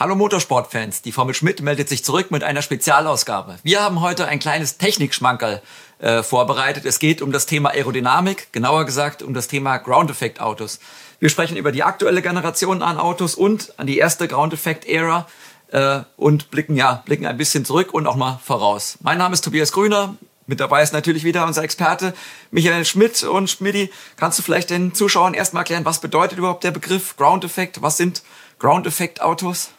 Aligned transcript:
Hallo 0.00 0.14
Motorsportfans, 0.14 1.02
die 1.02 1.12
Formel 1.12 1.34
Schmidt 1.34 1.60
meldet 1.60 1.90
sich 1.90 2.02
zurück 2.02 2.30
mit 2.30 2.42
einer 2.42 2.62
Spezialausgabe. 2.62 3.58
Wir 3.62 3.82
haben 3.82 4.00
heute 4.00 4.26
ein 4.26 4.38
kleines 4.38 4.78
Technikschmankerl 4.78 5.60
äh, 5.98 6.22
vorbereitet. 6.22 6.86
Es 6.86 7.00
geht 7.00 7.20
um 7.20 7.32
das 7.32 7.44
Thema 7.44 7.68
Aerodynamik, 7.68 8.50
genauer 8.50 8.86
gesagt 8.86 9.22
um 9.22 9.34
das 9.34 9.46
Thema 9.46 9.76
Ground 9.76 10.08
Effect 10.08 10.40
Autos. 10.40 10.80
Wir 11.18 11.28
sprechen 11.28 11.58
über 11.58 11.70
die 11.70 11.82
aktuelle 11.82 12.22
Generation 12.22 12.80
an 12.80 12.96
Autos 12.96 13.34
und 13.34 13.78
an 13.78 13.86
die 13.86 13.98
erste 13.98 14.26
Ground 14.26 14.54
Effect 14.54 14.86
Ära 14.86 15.26
äh, 15.70 16.00
und 16.16 16.50
blicken 16.50 16.76
ja 16.76 17.02
blicken 17.04 17.26
ein 17.26 17.36
bisschen 17.36 17.66
zurück 17.66 17.92
und 17.92 18.06
auch 18.06 18.16
mal 18.16 18.40
voraus. 18.42 18.96
Mein 19.02 19.18
Name 19.18 19.34
ist 19.34 19.44
Tobias 19.44 19.70
Grüner. 19.70 20.16
Mit 20.46 20.60
dabei 20.60 20.82
ist 20.82 20.94
natürlich 20.94 21.24
wieder 21.24 21.44
unser 21.44 21.62
Experte 21.62 22.14
Michael 22.50 22.86
Schmidt 22.86 23.22
und 23.22 23.50
Schmidti. 23.50 23.90
Kannst 24.16 24.38
du 24.38 24.42
vielleicht 24.42 24.70
den 24.70 24.94
Zuschauern 24.94 25.34
erstmal 25.34 25.60
erklären, 25.60 25.84
was 25.84 26.00
bedeutet 26.00 26.38
überhaupt 26.38 26.64
der 26.64 26.70
Begriff 26.70 27.18
Ground 27.18 27.44
Effect? 27.44 27.82
Was 27.82 27.98
sind 27.98 28.22
Ground 28.58 28.86
Effect 28.86 29.20
Autos? 29.20 29.72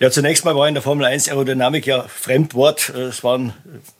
Ja, 0.00 0.10
zunächst 0.10 0.44
mal 0.44 0.56
war 0.56 0.66
in 0.66 0.74
der 0.74 0.82
Formel 0.82 1.06
1 1.06 1.28
Aerodynamik 1.28 1.86
ja 1.86 2.02
Fremdwort. 2.08 2.88
Es 2.88 3.22
waren 3.22 3.52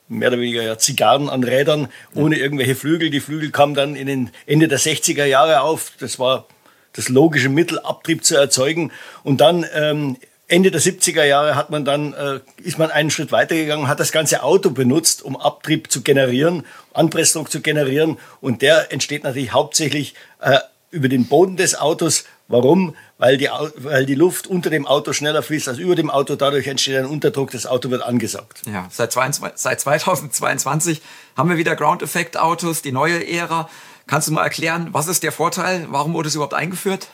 mehr 0.08 0.28
oder 0.28 0.40
weniger 0.40 0.62
ja 0.62 0.76
Zigarren 0.76 1.30
an 1.30 1.44
Rädern 1.44 1.88
ohne 2.16 2.36
irgendwelche 2.36 2.74
Flügel. 2.74 3.10
Die 3.10 3.20
Flügel 3.20 3.52
kamen 3.52 3.74
dann 3.74 3.94
in 3.94 4.08
den 4.08 4.30
Ende 4.44 4.66
der 4.66 4.80
60er 4.80 5.24
Jahre 5.24 5.60
auf. 5.60 5.92
Das 6.00 6.18
war 6.18 6.48
das 6.94 7.08
logische 7.08 7.48
Mittel, 7.48 7.78
Abtrieb 7.78 8.24
zu 8.24 8.34
erzeugen. 8.34 8.90
Und 9.22 9.40
dann 9.40 9.64
ähm, 9.72 10.16
Ende 10.48 10.72
der 10.72 10.80
70er 10.80 11.22
Jahre 11.22 11.54
hat 11.54 11.70
man 11.70 11.84
dann, 11.84 12.12
äh, 12.12 12.40
ist 12.60 12.76
man 12.76 12.90
einen 12.90 13.12
Schritt 13.12 13.30
weitergegangen, 13.30 13.86
hat 13.86 14.00
das 14.00 14.10
ganze 14.10 14.42
Auto 14.42 14.70
benutzt, 14.70 15.22
um 15.22 15.36
Abtrieb 15.36 15.92
zu 15.92 16.02
generieren, 16.02 16.66
Anpressdruck 16.92 17.52
zu 17.52 17.60
generieren. 17.60 18.18
Und 18.40 18.62
der 18.62 18.92
entsteht 18.92 19.22
natürlich 19.22 19.52
hauptsächlich 19.52 20.14
äh, 20.40 20.58
über 20.90 21.08
den 21.08 21.28
Boden 21.28 21.56
des 21.56 21.76
Autos. 21.76 22.24
Warum? 22.48 22.94
Weil 23.16 23.38
die, 23.38 23.48
weil 23.76 24.04
die 24.04 24.14
Luft 24.14 24.46
unter 24.46 24.68
dem 24.68 24.86
Auto 24.86 25.12
schneller 25.12 25.42
fließt 25.42 25.68
als 25.68 25.78
über 25.78 25.94
dem 25.94 26.10
Auto. 26.10 26.36
Dadurch 26.36 26.66
entsteht 26.66 26.96
ein 26.96 27.06
Unterdruck, 27.06 27.50
das 27.50 27.66
Auto 27.66 27.90
wird 27.90 28.02
angesaugt. 28.02 28.62
Ja, 28.66 28.86
seit, 28.90 29.12
22, 29.12 29.58
seit 29.58 29.80
2022 29.80 31.00
haben 31.36 31.48
wir 31.48 31.56
wieder 31.56 31.74
Ground-Effekt-Autos, 31.74 32.82
die 32.82 32.92
neue 32.92 33.26
Ära. 33.26 33.68
Kannst 34.06 34.28
du 34.28 34.32
mal 34.32 34.44
erklären, 34.44 34.88
was 34.92 35.06
ist 35.06 35.22
der 35.22 35.32
Vorteil? 35.32 35.86
Warum 35.88 36.12
wurde 36.12 36.28
es 36.28 36.34
überhaupt 36.34 36.54
eingeführt? 36.54 37.08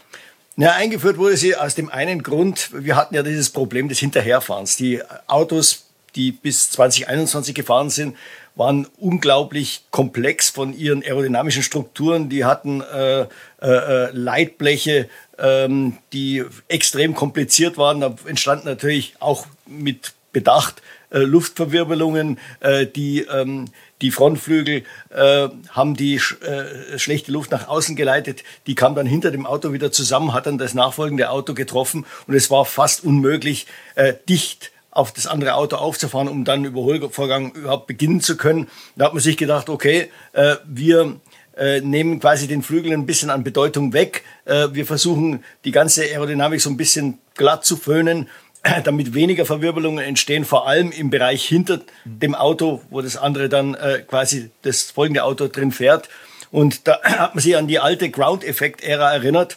Ja, 0.57 0.73
eingeführt 0.73 1.17
wurde 1.17 1.37
sie 1.37 1.55
aus 1.57 1.77
dem 1.77 1.89
einen 1.89 2.23
Grund, 2.23 2.71
wir 2.73 2.97
hatten 2.97 3.15
ja 3.15 3.23
dieses 3.23 3.51
Problem 3.51 3.89
des 3.89 4.01
Hinterherfahrens. 4.01 4.77
Die 4.77 5.01
Autos, 5.29 5.85
die 6.17 6.33
bis 6.33 6.71
2021 6.73 7.55
gefahren 7.55 7.89
sind, 7.89 8.17
waren 8.55 8.87
unglaublich 8.99 9.85
komplex 9.91 10.51
von 10.51 10.73
ihren 10.73 11.03
aerodynamischen 11.03 11.63
Strukturen. 11.63 12.29
Die 12.29 12.45
hatten 12.45 12.81
äh, 12.81 13.23
äh, 13.23 13.27
äh, 13.63 14.11
Leitbleche, 14.13 15.09
ähm, 15.39 15.99
die 16.13 16.45
extrem 16.69 17.15
kompliziert 17.15 17.79
waren. 17.79 18.01
Da 18.01 18.15
entstanden 18.27 18.67
natürlich 18.67 19.15
auch 19.21 19.47
mit 19.67 20.13
Bedacht 20.33 20.83
äh, 21.11 21.19
Luftverwirbelungen, 21.19 22.39
äh, 22.61 22.87
die 22.87 23.21
ähm, 23.23 23.67
die 24.01 24.11
Frontflügel 24.11 24.85
äh, 25.11 25.49
haben 25.71 25.95
die 25.95 26.15
äh, 26.15 26.99
schlechte 26.99 27.33
Luft 27.33 27.51
nach 27.51 27.69
außen 27.69 27.97
geleitet. 27.97 28.45
Die 28.67 28.75
kam 28.75 28.95
dann 28.95 29.07
hinter 29.07 29.31
dem 29.31 29.47
Auto 29.47 29.73
wieder 29.73 29.93
zusammen, 29.93 30.33
hat 30.33 30.47
dann 30.47 30.59
das 30.59 30.75
nachfolgende 30.75 31.31
Auto 31.31 31.55
getroffen 31.55 32.07
und 32.27 32.35
es 32.35 32.51
war 32.51 32.65
fast 32.65 33.05
unmöglich, 33.05 33.67
äh, 33.95 34.15
dicht 34.29 34.73
auf 34.91 35.13
das 35.13 35.27
andere 35.27 35.55
Auto 35.55 35.77
aufzufahren, 35.77 36.29
um 36.29 36.45
dann 36.45 36.65
Überholvorgang 36.65 37.53
überhaupt 37.53 37.87
beginnen 37.87 38.21
zu 38.21 38.37
können. 38.37 38.69
Da 38.97 39.07
hat 39.07 39.15
man 39.15 39.23
sich 39.23 39.37
gedacht, 39.37 39.69
okay, 39.69 40.11
äh, 40.33 40.57
wir 40.67 41.21
äh, 41.57 41.81
nehmen 41.81 42.21
quasi 42.21 42.49
den 42.49 42.63
Flügel 42.63 42.93
ein 42.93 43.07
bisschen 43.07 43.31
an 43.31 43.45
Bedeutung 43.45 43.93
weg. 43.93 44.25
Äh, 44.47 44.69
wir 44.73 44.87
versuchen 44.87 45.45
die 45.65 45.73
ganze 45.73 46.03
Aerodynamik 46.03 46.61
so 46.61 46.71
ein 46.71 46.77
bisschen 46.77 47.19
glatt 47.35 47.65
zu 47.65 47.77
föhnen, 47.77 48.29
damit 48.85 49.15
weniger 49.15 49.47
Verwirbelungen 49.47 50.05
entstehen, 50.05 50.45
vor 50.45 50.67
allem 50.67 50.91
im 50.91 51.11
Bereich 51.11 51.45
hinter 51.45 51.81
dem 52.05 52.35
Auto, 52.35 52.81
wo 52.91 53.01
das 53.01 53.17
andere 53.17 53.49
dann 53.49 53.75
äh, 53.75 54.03
quasi 54.07 54.51
das 54.63 54.91
folgende 54.91 55.25
Auto 55.25 55.49
drin 55.49 55.71
fährt. 55.71 56.09
Und 56.51 56.89
da 56.89 57.01
hat 57.03 57.35
man 57.35 57.43
sich 57.43 57.57
an 57.57 57.69
die 57.69 57.79
alte 57.79 58.11
Ground-Effekt-Ära 58.11 59.13
erinnert. 59.13 59.57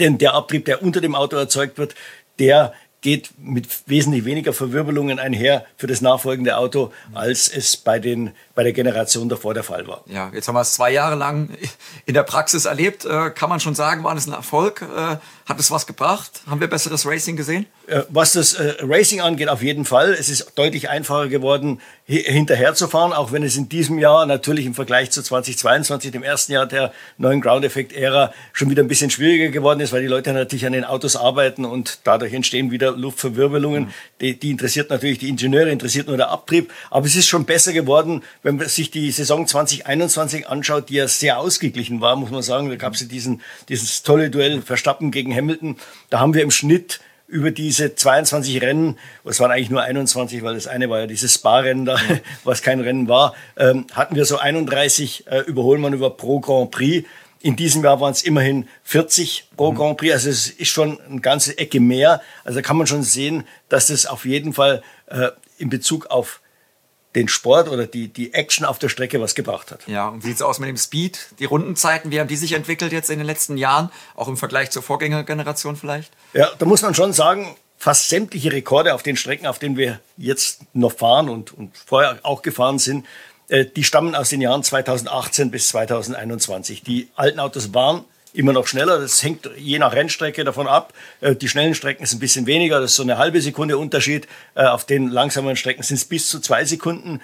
Denn 0.00 0.18
der 0.18 0.34
Abtrieb, 0.34 0.64
der 0.64 0.82
unter 0.82 1.00
dem 1.00 1.14
Auto 1.14 1.36
erzeugt 1.36 1.78
wird, 1.78 1.94
der 2.38 2.72
geht 3.04 3.32
mit 3.38 3.68
wesentlich 3.86 4.24
weniger 4.24 4.54
Verwirbelungen 4.54 5.18
einher 5.18 5.66
für 5.76 5.86
das 5.86 6.00
nachfolgende 6.00 6.56
Auto, 6.56 6.90
als 7.12 7.54
es 7.54 7.76
bei, 7.76 7.98
den, 7.98 8.30
bei 8.54 8.62
der 8.62 8.72
Generation 8.72 9.28
davor 9.28 9.52
der 9.52 9.64
Fall 9.64 9.86
war. 9.86 10.02
Ja, 10.06 10.30
jetzt 10.32 10.46
haben 10.46 10.54
wir 10.54 10.60
es 10.60 10.74
zwei 10.74 10.92
Jahre 10.92 11.16
lang 11.16 11.50
in 12.06 12.14
der 12.14 12.22
Praxis 12.22 12.66
erlebt. 12.66 13.04
Äh, 13.04 13.30
kann 13.30 13.48
man 13.48 13.58
schon 13.58 13.74
sagen, 13.74 14.04
war 14.04 14.16
es 14.16 14.26
ein 14.26 14.32
Erfolg? 14.32 14.82
Äh, 14.82 15.16
hat 15.46 15.60
es 15.60 15.70
was 15.70 15.86
gebracht? 15.86 16.42
Haben 16.46 16.60
wir 16.60 16.68
besseres 16.68 17.04
Racing 17.04 17.36
gesehen? 17.36 17.66
Äh, 17.86 18.02
was 18.08 18.32
das 18.32 18.56
Racing 18.80 19.20
angeht, 19.20 19.48
auf 19.48 19.62
jeden 19.62 19.84
Fall. 19.84 20.12
Es 20.12 20.28
ist 20.28 20.52
deutlich 20.54 20.88
einfacher 20.88 21.28
geworden, 21.28 21.80
hinterherzufahren, 22.06 23.12
auch 23.12 23.32
wenn 23.32 23.42
es 23.42 23.56
in 23.56 23.68
diesem 23.68 23.98
Jahr 23.98 24.26
natürlich 24.26 24.66
im 24.66 24.74
Vergleich 24.74 25.10
zu 25.10 25.22
2022, 25.22 26.12
dem 26.12 26.22
ersten 26.22 26.52
Jahr 26.52 26.66
der 26.66 26.92
neuen 27.18 27.40
Ground-Effekt-Ära, 27.40 28.32
schon 28.52 28.70
wieder 28.70 28.82
ein 28.82 28.88
bisschen 28.88 29.10
schwieriger 29.10 29.48
geworden 29.48 29.80
ist, 29.80 29.92
weil 29.92 30.02
die 30.02 30.08
Leute 30.08 30.32
natürlich 30.32 30.66
an 30.66 30.74
den 30.74 30.84
Autos 30.84 31.16
arbeiten 31.16 31.64
und 31.64 32.00
dadurch 32.04 32.34
entstehen 32.34 32.70
wieder 32.70 32.92
Luftverwirbelungen. 32.92 33.84
Mhm. 33.84 33.92
Die, 34.20 34.38
die 34.38 34.50
interessiert 34.50 34.90
natürlich 34.90 35.18
die 35.18 35.28
Ingenieure, 35.30 35.70
interessiert 35.70 36.06
nur 36.06 36.18
der 36.18 36.28
Abtrieb. 36.28 36.70
Aber 36.90 37.06
es 37.06 37.16
ist 37.16 37.26
schon 37.26 37.46
besser 37.46 37.72
geworden, 37.72 38.22
wenn 38.44 38.56
man 38.56 38.68
sich 38.68 38.90
die 38.90 39.10
Saison 39.10 39.46
2021 39.46 40.46
anschaut, 40.46 40.90
die 40.90 40.94
ja 40.94 41.08
sehr 41.08 41.38
ausgeglichen 41.38 42.00
war, 42.00 42.14
muss 42.14 42.30
man 42.30 42.42
sagen. 42.42 42.68
Da 42.68 42.76
gab 42.76 42.92
es 42.92 43.00
ja 43.00 43.06
diesen, 43.06 43.40
dieses 43.70 44.02
tolle 44.02 44.30
Duell 44.30 44.60
Verstappen 44.60 45.10
gegen 45.10 45.34
Hamilton. 45.34 45.76
Da 46.10 46.20
haben 46.20 46.34
wir 46.34 46.42
im 46.42 46.50
Schnitt 46.52 47.00
über 47.26 47.50
diese 47.50 47.94
22 47.94 48.60
Rennen, 48.60 48.98
es 49.24 49.40
waren 49.40 49.50
eigentlich 49.50 49.70
nur 49.70 49.82
21, 49.82 50.42
weil 50.42 50.54
das 50.54 50.66
eine 50.66 50.90
war 50.90 51.00
ja 51.00 51.06
dieses 51.06 51.34
Spa-Rennen 51.34 51.86
da, 51.86 51.98
was 52.44 52.60
kein 52.60 52.80
Rennen 52.80 53.08
war, 53.08 53.34
ähm, 53.56 53.86
hatten 53.92 54.14
wir 54.14 54.26
so 54.26 54.36
31 54.36 55.26
äh, 55.26 55.38
Überholmanöver 55.40 56.10
pro 56.10 56.40
Grand 56.40 56.70
Prix. 56.70 57.08
In 57.40 57.56
diesem 57.56 57.82
Jahr 57.82 58.00
waren 58.00 58.12
es 58.12 58.22
immerhin 58.22 58.68
40 58.84 59.48
pro 59.56 59.72
mhm. 59.72 59.76
Grand 59.76 59.96
Prix, 59.96 60.12
also 60.12 60.28
es 60.28 60.50
ist 60.50 60.68
schon 60.68 61.00
eine 61.00 61.22
ganze 61.22 61.56
Ecke 61.56 61.80
mehr. 61.80 62.20
Also 62.44 62.58
da 62.58 62.62
kann 62.62 62.76
man 62.76 62.86
schon 62.86 63.02
sehen, 63.02 63.44
dass 63.70 63.86
das 63.86 64.04
auf 64.04 64.26
jeden 64.26 64.52
Fall 64.52 64.82
äh, 65.06 65.28
in 65.56 65.70
Bezug 65.70 66.06
auf 66.06 66.42
den 67.14 67.28
Sport 67.28 67.68
oder 67.68 67.86
die, 67.86 68.08
die 68.08 68.34
Action 68.34 68.66
auf 68.66 68.78
der 68.78 68.88
Strecke 68.88 69.20
was 69.20 69.34
gebracht 69.34 69.70
hat. 69.70 69.86
Ja, 69.86 70.08
und 70.08 70.24
wie 70.24 70.28
sieht 70.28 70.36
es 70.36 70.42
aus 70.42 70.58
mit 70.58 70.68
dem 70.68 70.76
Speed? 70.76 71.28
Die 71.38 71.44
Rundenzeiten, 71.44 72.10
wie 72.10 72.20
haben 72.20 72.28
die 72.28 72.36
sich 72.36 72.52
entwickelt 72.52 72.92
jetzt 72.92 73.10
in 73.10 73.18
den 73.18 73.26
letzten 73.26 73.56
Jahren? 73.56 73.90
Auch 74.16 74.28
im 74.28 74.36
Vergleich 74.36 74.70
zur 74.70 74.82
Vorgängergeneration 74.82 75.76
vielleicht? 75.76 76.12
Ja, 76.32 76.50
da 76.58 76.66
muss 76.66 76.82
man 76.82 76.94
schon 76.94 77.12
sagen, 77.12 77.56
fast 77.78 78.08
sämtliche 78.08 78.52
Rekorde 78.52 78.94
auf 78.94 79.02
den 79.02 79.16
Strecken, 79.16 79.46
auf 79.46 79.58
denen 79.58 79.76
wir 79.76 80.00
jetzt 80.16 80.60
noch 80.72 80.92
fahren 80.92 81.28
und, 81.28 81.52
und 81.52 81.76
vorher 81.76 82.18
auch 82.22 82.42
gefahren 82.42 82.78
sind, 82.78 83.06
äh, 83.48 83.64
die 83.64 83.84
stammen 83.84 84.14
aus 84.14 84.30
den 84.30 84.40
Jahren 84.40 84.62
2018 84.62 85.50
bis 85.50 85.68
2021. 85.68 86.82
Die 86.82 87.08
alten 87.14 87.38
Autos 87.40 87.74
waren 87.74 88.04
immer 88.34 88.52
noch 88.52 88.66
schneller. 88.66 88.98
Das 88.98 89.22
hängt 89.22 89.48
je 89.56 89.78
nach 89.78 89.94
Rennstrecke 89.94 90.44
davon 90.44 90.66
ab. 90.66 90.92
Äh, 91.20 91.36
die 91.36 91.48
schnellen 91.48 91.74
Strecken 91.74 92.04
sind 92.04 92.18
ein 92.18 92.20
bisschen 92.20 92.46
weniger, 92.46 92.80
das 92.80 92.90
ist 92.90 92.96
so 92.96 93.02
eine 93.02 93.16
halbe 93.16 93.40
Sekunde 93.40 93.78
Unterschied. 93.78 94.28
Äh, 94.54 94.64
auf 94.64 94.84
den 94.84 95.08
langsameren 95.08 95.56
Strecken 95.56 95.82
sind 95.82 95.96
es 95.96 96.04
bis 96.04 96.28
zu 96.28 96.40
zwei 96.40 96.64
Sekunden. 96.64 97.20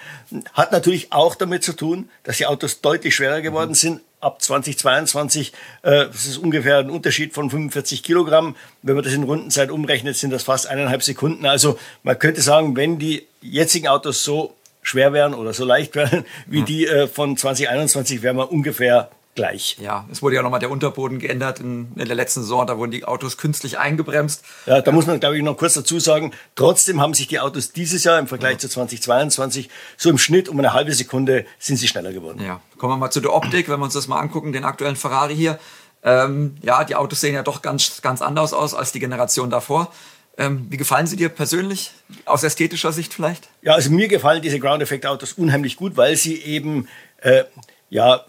Hat 0.53 0.71
natürlich 0.71 1.11
auch 1.11 1.35
damit 1.35 1.63
zu 1.63 1.73
tun, 1.73 2.09
dass 2.23 2.37
die 2.37 2.45
Autos 2.45 2.81
deutlich 2.81 3.15
schwerer 3.15 3.41
geworden 3.41 3.75
sind. 3.75 4.01
Ab 4.19 4.39
2022 4.39 5.51
das 5.81 6.27
ist 6.27 6.37
ungefähr 6.37 6.77
ein 6.77 6.91
Unterschied 6.91 7.33
von 7.33 7.49
45 7.49 8.03
Kilogramm. 8.03 8.55
Wenn 8.83 8.93
man 8.93 9.03
das 9.03 9.13
in 9.13 9.23
Rundenzeit 9.23 9.71
umrechnet, 9.71 10.15
sind 10.15 10.29
das 10.29 10.43
fast 10.43 10.67
eineinhalb 10.67 11.01
Sekunden. 11.01 11.47
Also 11.47 11.79
man 12.03 12.19
könnte 12.19 12.41
sagen, 12.41 12.75
wenn 12.75 12.99
die 12.99 13.25
jetzigen 13.41 13.87
Autos 13.87 14.23
so 14.23 14.53
schwer 14.83 15.13
wären 15.13 15.33
oder 15.33 15.53
so 15.53 15.65
leicht 15.65 15.95
wären 15.95 16.23
wie 16.45 16.59
hm. 16.59 16.65
die 16.65 16.87
äh, 16.87 17.07
von 17.07 17.35
2021, 17.35 18.21
wären 18.21 18.37
wir 18.37 18.51
ungefähr 18.51 19.09
gleich. 19.35 19.77
Ja, 19.79 20.05
es 20.11 20.21
wurde 20.21 20.35
ja 20.35 20.43
nochmal 20.43 20.59
der 20.59 20.71
Unterboden 20.71 21.19
geändert 21.19 21.59
in, 21.59 21.91
in, 21.95 22.05
der 22.05 22.15
letzten 22.15 22.41
Saison. 22.41 22.67
Da 22.67 22.77
wurden 22.77 22.91
die 22.91 23.05
Autos 23.05 23.37
künstlich 23.37 23.79
eingebremst. 23.79 24.43
Ja, 24.65 24.81
da 24.81 24.91
muss 24.91 25.07
man, 25.07 25.19
glaube 25.19 25.37
ich, 25.37 25.43
noch 25.43 25.55
kurz 25.57 25.73
dazu 25.73 25.99
sagen, 25.99 26.31
trotzdem 26.55 26.99
haben 27.01 27.13
sich 27.13 27.27
die 27.27 27.39
Autos 27.39 27.71
dieses 27.71 28.03
Jahr 28.03 28.19
im 28.19 28.27
Vergleich 28.27 28.53
ja. 28.53 28.59
zu 28.59 28.69
2022 28.69 29.69
so 29.97 30.09
im 30.09 30.17
Schnitt 30.17 30.49
um 30.49 30.59
eine 30.59 30.73
halbe 30.73 30.93
Sekunde 30.93 31.45
sind 31.59 31.77
sie 31.77 31.87
schneller 31.87 32.11
geworden. 32.11 32.41
Ja, 32.43 32.59
kommen 32.77 32.93
wir 32.93 32.97
mal 32.97 33.11
zu 33.11 33.21
der 33.21 33.33
Optik, 33.33 33.69
wenn 33.69 33.79
wir 33.79 33.85
uns 33.85 33.93
das 33.93 34.07
mal 34.07 34.19
angucken, 34.19 34.51
den 34.51 34.65
aktuellen 34.65 34.95
Ferrari 34.95 35.35
hier. 35.35 35.59
Ähm, 36.03 36.55
ja, 36.61 36.83
die 36.83 36.95
Autos 36.95 37.21
sehen 37.21 37.35
ja 37.35 37.43
doch 37.43 37.61
ganz, 37.61 38.01
ganz 38.01 38.21
anders 38.21 38.53
aus 38.53 38.73
als 38.73 38.91
die 38.91 38.99
Generation 38.99 39.49
davor. 39.49 39.93
Ähm, 40.37 40.67
wie 40.69 40.77
gefallen 40.77 41.07
sie 41.07 41.17
dir 41.17 41.29
persönlich, 41.29 41.91
aus 42.25 42.43
ästhetischer 42.43 42.91
Sicht 42.91 43.13
vielleicht? 43.13 43.49
Ja, 43.61 43.73
also 43.73 43.91
mir 43.91 44.07
gefallen 44.07 44.41
diese 44.41 44.59
Ground 44.59 44.81
Effect 44.81 45.05
Autos 45.05 45.33
unheimlich 45.33 45.75
gut, 45.75 45.97
weil 45.97 46.15
sie 46.15 46.41
eben 46.41 46.87
äh, 47.17 47.43
ja 47.89 48.25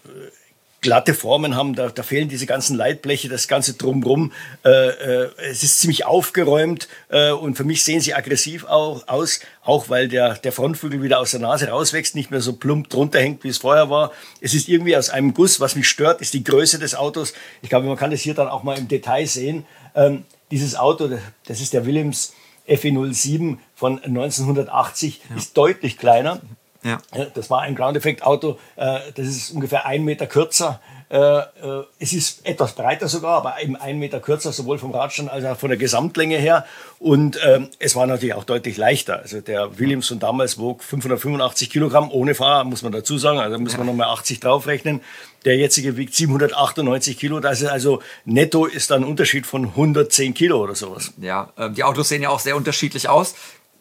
glatte 0.82 1.14
Formen 1.14 1.56
haben, 1.56 1.74
da, 1.74 1.88
da 1.88 2.02
fehlen 2.02 2.28
diese 2.28 2.44
ganzen 2.44 2.76
Leitbleche, 2.76 3.28
das 3.28 3.48
ganze 3.48 3.74
drumrum. 3.74 4.32
Äh, 4.64 4.88
äh, 4.88 5.30
es 5.50 5.62
ist 5.62 5.78
ziemlich 5.78 6.04
aufgeräumt 6.04 6.88
äh, 7.08 7.30
und 7.30 7.56
für 7.56 7.64
mich 7.64 7.84
sehen 7.84 8.00
sie 8.00 8.14
aggressiv 8.14 8.64
auch, 8.64 9.06
aus, 9.08 9.40
auch 9.64 9.88
weil 9.88 10.08
der, 10.08 10.34
der 10.34 10.52
Frontflügel 10.52 11.02
wieder 11.02 11.20
aus 11.20 11.30
der 11.30 11.40
Nase 11.40 11.68
rauswächst, 11.68 12.14
nicht 12.14 12.30
mehr 12.30 12.40
so 12.40 12.54
plump 12.54 12.90
drunter 12.90 13.20
hängt, 13.20 13.44
wie 13.44 13.48
es 13.48 13.58
vorher 13.58 13.88
war. 13.88 14.12
Es 14.40 14.54
ist 14.54 14.68
irgendwie 14.68 14.96
aus 14.96 15.08
einem 15.08 15.32
Guss. 15.32 15.60
Was 15.60 15.76
mich 15.76 15.88
stört, 15.88 16.20
ist 16.20 16.34
die 16.34 16.44
Größe 16.44 16.78
des 16.78 16.94
Autos. 16.94 17.32
Ich 17.62 17.68
glaube, 17.68 17.86
man 17.86 17.96
kann 17.96 18.10
das 18.10 18.20
hier 18.20 18.34
dann 18.34 18.48
auch 18.48 18.64
mal 18.64 18.76
im 18.76 18.88
Detail 18.88 19.26
sehen. 19.26 19.64
Ähm, 19.94 20.24
dieses 20.50 20.74
Auto, 20.74 21.10
das 21.46 21.60
ist 21.60 21.72
der 21.72 21.86
Williams 21.86 22.34
FE07 22.68 23.58
von 23.74 24.02
1980 24.02 25.20
ja. 25.30 25.36
ist 25.36 25.56
deutlich 25.56 25.96
kleiner. 25.96 26.40
Ja. 26.82 26.98
Das 27.34 27.48
war 27.50 27.62
ein 27.62 27.74
Ground 27.74 27.96
Effect 27.96 28.22
Auto, 28.22 28.58
äh, 28.76 28.98
das 29.14 29.26
ist 29.26 29.50
ungefähr 29.52 29.86
ein 29.86 30.04
Meter 30.04 30.26
kürzer. 30.26 30.80
Äh, 31.12 31.18
äh, 31.18 31.84
es 31.98 32.14
ist 32.14 32.46
etwas 32.46 32.72
breiter 32.72 33.06
sogar, 33.06 33.36
aber 33.36 33.62
eben 33.62 33.76
ein 33.76 33.98
Meter 33.98 34.18
kürzer, 34.18 34.50
sowohl 34.50 34.78
vom 34.78 34.92
Radstand 34.92 35.30
als 35.30 35.44
auch 35.44 35.58
von 35.58 35.68
der 35.68 35.76
Gesamtlänge 35.76 36.38
her. 36.38 36.64
Und 36.98 37.38
ähm, 37.44 37.68
es 37.78 37.94
war 37.94 38.06
natürlich 38.06 38.34
auch 38.34 38.44
deutlich 38.44 38.78
leichter. 38.78 39.18
Also 39.18 39.42
der 39.42 39.78
Williams 39.78 40.08
von 40.08 40.20
damals 40.20 40.58
wog 40.58 40.82
585 40.82 41.68
Kilogramm 41.68 42.10
ohne 42.10 42.34
Fahrer, 42.34 42.64
muss 42.64 42.80
man 42.80 42.92
dazu 42.92 43.18
sagen. 43.18 43.40
Also 43.40 43.56
da 43.56 43.58
muss 43.58 43.76
man 43.76 43.86
nochmal 43.86 44.08
80 44.08 44.40
draufrechnen. 44.40 45.02
Der 45.44 45.58
jetzige 45.58 45.98
wiegt 45.98 46.14
798 46.14 47.18
Kilo. 47.18 47.40
Das 47.40 47.60
ist 47.60 47.68
also 47.68 48.00
netto 48.24 48.64
ist 48.64 48.90
da 48.90 48.94
ein 48.94 49.04
Unterschied 49.04 49.44
von 49.44 49.66
110 49.66 50.32
Kilo 50.32 50.62
oder 50.62 50.74
sowas. 50.74 51.12
Ja, 51.20 51.52
die 51.76 51.84
Autos 51.84 52.08
sehen 52.08 52.22
ja 52.22 52.30
auch 52.30 52.40
sehr 52.40 52.56
unterschiedlich 52.56 53.10
aus. 53.10 53.34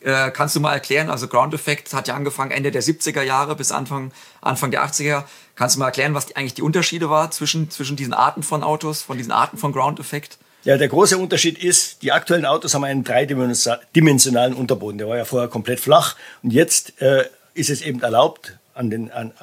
Äh, 0.03 0.31
kannst 0.31 0.55
du 0.55 0.59
mal 0.59 0.73
erklären, 0.73 1.09
also 1.09 1.27
Ground 1.27 1.53
Effect 1.53 1.93
hat 1.93 2.07
ja 2.07 2.15
angefangen 2.15 2.51
Ende 2.51 2.71
der 2.71 2.81
70er 2.81 3.21
Jahre 3.21 3.55
bis 3.55 3.71
Anfang, 3.71 4.11
Anfang 4.41 4.71
der 4.71 4.83
80er. 4.83 5.23
Kannst 5.55 5.75
du 5.75 5.79
mal 5.79 5.85
erklären, 5.87 6.15
was 6.15 6.25
die, 6.25 6.35
eigentlich 6.35 6.55
die 6.55 6.63
Unterschiede 6.63 7.09
war 7.09 7.29
zwischen, 7.29 7.69
zwischen 7.69 7.95
diesen 7.95 8.13
Arten 8.13 8.41
von 8.41 8.63
Autos, 8.63 9.03
von 9.03 9.17
diesen 9.17 9.31
Arten 9.31 9.57
von 9.57 9.73
Ground 9.73 9.99
Effect? 9.99 10.39
Ja, 10.63 10.77
der 10.77 10.87
große 10.87 11.17
Unterschied 11.17 11.63
ist, 11.63 12.01
die 12.01 12.11
aktuellen 12.11 12.45
Autos 12.45 12.73
haben 12.73 12.83
einen 12.83 13.03
dreidimensionalen 13.03 14.53
Unterboden. 14.53 14.97
Der 14.97 15.07
war 15.07 15.17
ja 15.17 15.25
vorher 15.25 15.49
komplett 15.49 15.79
flach 15.79 16.15
und 16.41 16.51
jetzt 16.51 16.99
äh, 17.01 17.25
ist 17.53 17.69
es 17.69 17.81
eben 17.81 18.01
erlaubt, 18.01 18.57
an 18.73 18.89
den, 18.89 19.11
an, 19.11 19.33